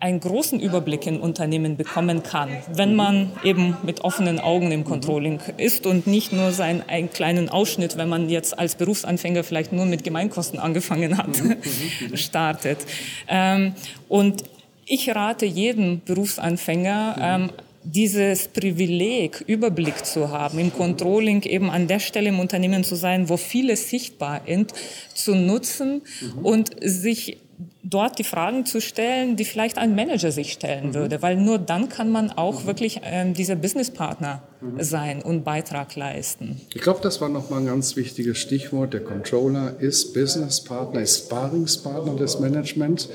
einen 0.02 0.20
großen 0.20 0.60
Überblick 0.60 1.06
in 1.06 1.20
Unternehmen 1.20 1.78
bekommen 1.78 2.24
kann, 2.24 2.50
wenn 2.74 2.96
man 2.96 3.32
eben 3.44 3.78
mit 3.84 4.04
offenen 4.04 4.40
Augen 4.40 4.72
im 4.72 4.84
Controlling 4.84 5.40
ist 5.58 5.86
und 5.86 6.08
nicht 6.08 6.34
nur 6.34 6.52
seinen 6.52 6.82
einen 6.82 7.12
kleinen 7.12 7.50
Ausschnitt, 7.50 7.98
wenn 7.98 8.10
man 8.10 8.28
jetzt 8.28 8.58
als 8.58 8.76
Berufsanfänger 8.76 9.44
vielleicht 9.44 9.72
nur 9.72 9.86
mit 9.86 10.04
Gemeinkosten 10.04 10.60
angefangen 10.60 11.18
hat, 11.18 11.30
startet. 12.16 12.80
Ähm, 13.28 13.74
und 14.10 14.44
ich 14.88 15.08
rate 15.14 15.46
jedem 15.46 16.02
Berufsanfänger, 16.04 17.16
ähm, 17.22 17.50
dieses 17.84 18.48
Privileg, 18.48 19.44
Überblick 19.46 20.06
zu 20.06 20.30
haben, 20.30 20.58
im 20.58 20.74
Controlling 20.74 21.44
eben 21.44 21.70
an 21.70 21.88
der 21.88 22.00
Stelle 22.00 22.30
im 22.30 22.40
Unternehmen 22.40 22.84
zu 22.84 22.96
sein, 22.96 23.30
wo 23.30 23.38
vieles 23.38 23.90
sichtbar 23.90 24.48
ist, 24.48 24.74
zu 25.14 25.36
nutzen 25.36 26.02
mhm. 26.22 26.46
und 26.46 26.70
sich 26.82 27.38
dort 27.84 28.20
die 28.20 28.24
Fragen 28.24 28.66
zu 28.66 28.82
stellen, 28.82 29.36
die 29.36 29.46
vielleicht 29.46 29.78
ein 29.78 29.96
Manager 29.96 30.32
sich 30.32 30.54
stellen 30.54 30.90
mhm. 30.90 30.94
würde, 30.94 31.22
weil 31.22 31.36
nur 31.36 31.60
dann 31.60 31.90
kann 31.90 32.12
man 32.12 32.32
auch 32.32 32.64
mhm. 32.64 32.68
wirklich 32.68 33.02
ähm, 33.04 33.34
dieser 33.34 33.56
Businesspartner 33.56 34.42
mhm. 34.62 34.84
sein 34.84 35.22
und 35.22 35.44
Beitrag 35.44 35.96
leisten. 35.96 36.62
Ich 36.74 36.82
glaube, 36.82 37.00
das 37.02 37.22
war 37.22 37.30
nochmal 37.30 37.62
ein 37.62 37.66
ganz 37.66 37.96
wichtiges 37.96 38.38
Stichwort. 38.38 38.94
Der 38.94 39.02
Controller 39.02 39.76
ist 39.80 40.14
Businesspartner, 40.14 41.02
ist 41.02 41.26
Sparingspartner 41.26 42.16
des 42.16 42.40
Managements 42.40 43.10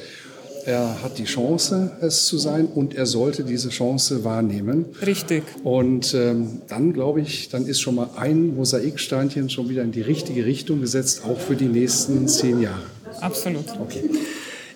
er 0.67 1.01
hat 1.01 1.19
die 1.19 1.25
Chance, 1.25 1.93
es 2.01 2.27
zu 2.27 2.39
sein 2.39 2.67
und 2.67 2.97
er 2.97 3.07
sollte 3.07 3.45
diese 3.45 3.69
Chance 3.69 4.25
wahrnehmen. 4.25 4.87
Richtig. 5.07 5.45
Und 5.63 6.13
ähm, 6.13 6.63
dann 6.67 6.93
glaube 6.93 7.21
ich, 7.21 7.49
dann 7.51 7.67
ist 7.67 7.81
schon 7.81 7.95
mal 7.95 8.11
ein 8.17 8.57
Mosaiksteinchen 8.57 9.49
schon 9.49 9.69
wieder 9.69 9.85
in 9.85 9.93
die 9.93 10.01
richtige 10.01 10.45
Richtung 10.45 10.81
gesetzt, 10.81 11.23
auch 11.25 11.39
für 11.39 11.55
die 11.55 11.69
nächsten 11.69 12.27
zehn 12.27 12.61
Jahre. 12.61 12.83
Absolut. 13.21 13.65
Okay. 13.81 14.11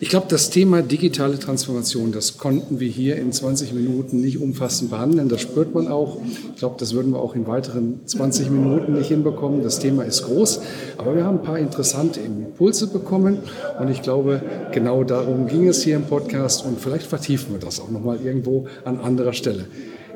Ich 0.03 0.09
glaube, 0.09 0.29
das 0.31 0.49
Thema 0.49 0.81
digitale 0.81 1.39
Transformation, 1.39 2.11
das 2.11 2.39
konnten 2.39 2.81
wir 2.81 2.89
hier 2.89 3.17
in 3.17 3.33
20 3.33 3.75
Minuten 3.75 4.23
nicht 4.23 4.41
umfassend 4.41 4.91
behandeln. 4.91 5.29
Das 5.29 5.43
spürt 5.43 5.75
man 5.75 5.89
auch. 5.89 6.23
Ich 6.55 6.59
glaube, 6.59 6.77
das 6.79 6.95
würden 6.95 7.13
wir 7.13 7.21
auch 7.21 7.35
in 7.35 7.47
weiteren 7.47 8.01
20 8.07 8.49
Minuten 8.49 8.95
nicht 8.95 9.09
hinbekommen. 9.09 9.63
Das 9.63 9.79
Thema 9.79 10.05
ist 10.05 10.23
groß, 10.23 10.63
aber 10.97 11.17
wir 11.17 11.25
haben 11.25 11.41
ein 11.41 11.45
paar 11.45 11.59
interessante 11.59 12.21
Impulse 12.21 12.87
bekommen 12.87 13.41
und 13.79 13.91
ich 13.91 14.01
glaube, 14.01 14.41
genau 14.73 15.05
darum 15.05 15.47
ging 15.49 15.69
es 15.69 15.83
hier 15.83 15.97
im 15.97 16.05
Podcast 16.05 16.65
und 16.65 16.81
vielleicht 16.81 17.07
vertiefen 17.07 17.53
wir 17.53 17.61
das 17.61 17.79
auch 17.79 17.91
nochmal 17.91 18.21
irgendwo 18.25 18.69
an 18.87 19.01
anderer 19.01 19.35
Stelle. 19.35 19.67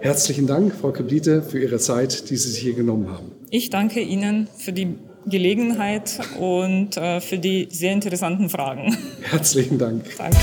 Herzlichen 0.01 0.47
Dank, 0.47 0.75
Frau 0.75 0.92
Keblite, 0.92 1.42
für 1.42 1.61
Ihre 1.61 1.79
Zeit, 1.79 2.31
die 2.31 2.37
Sie 2.37 2.51
sich 2.51 2.61
hier 2.61 2.75
genommen 2.75 3.11
haben. 3.11 3.33
Ich 3.51 3.68
danke 3.68 4.01
Ihnen 4.01 4.49
für 4.57 4.73
die 4.73 4.97
Gelegenheit 5.27 6.21
und 6.39 6.97
äh, 6.97 7.21
für 7.21 7.39
die 7.39 7.69
sehr 7.71 7.93
interessanten 7.93 8.49
Fragen. 8.49 8.97
Herzlichen 9.23 9.79
Dank. 9.79 10.05
Danke. 10.17 10.39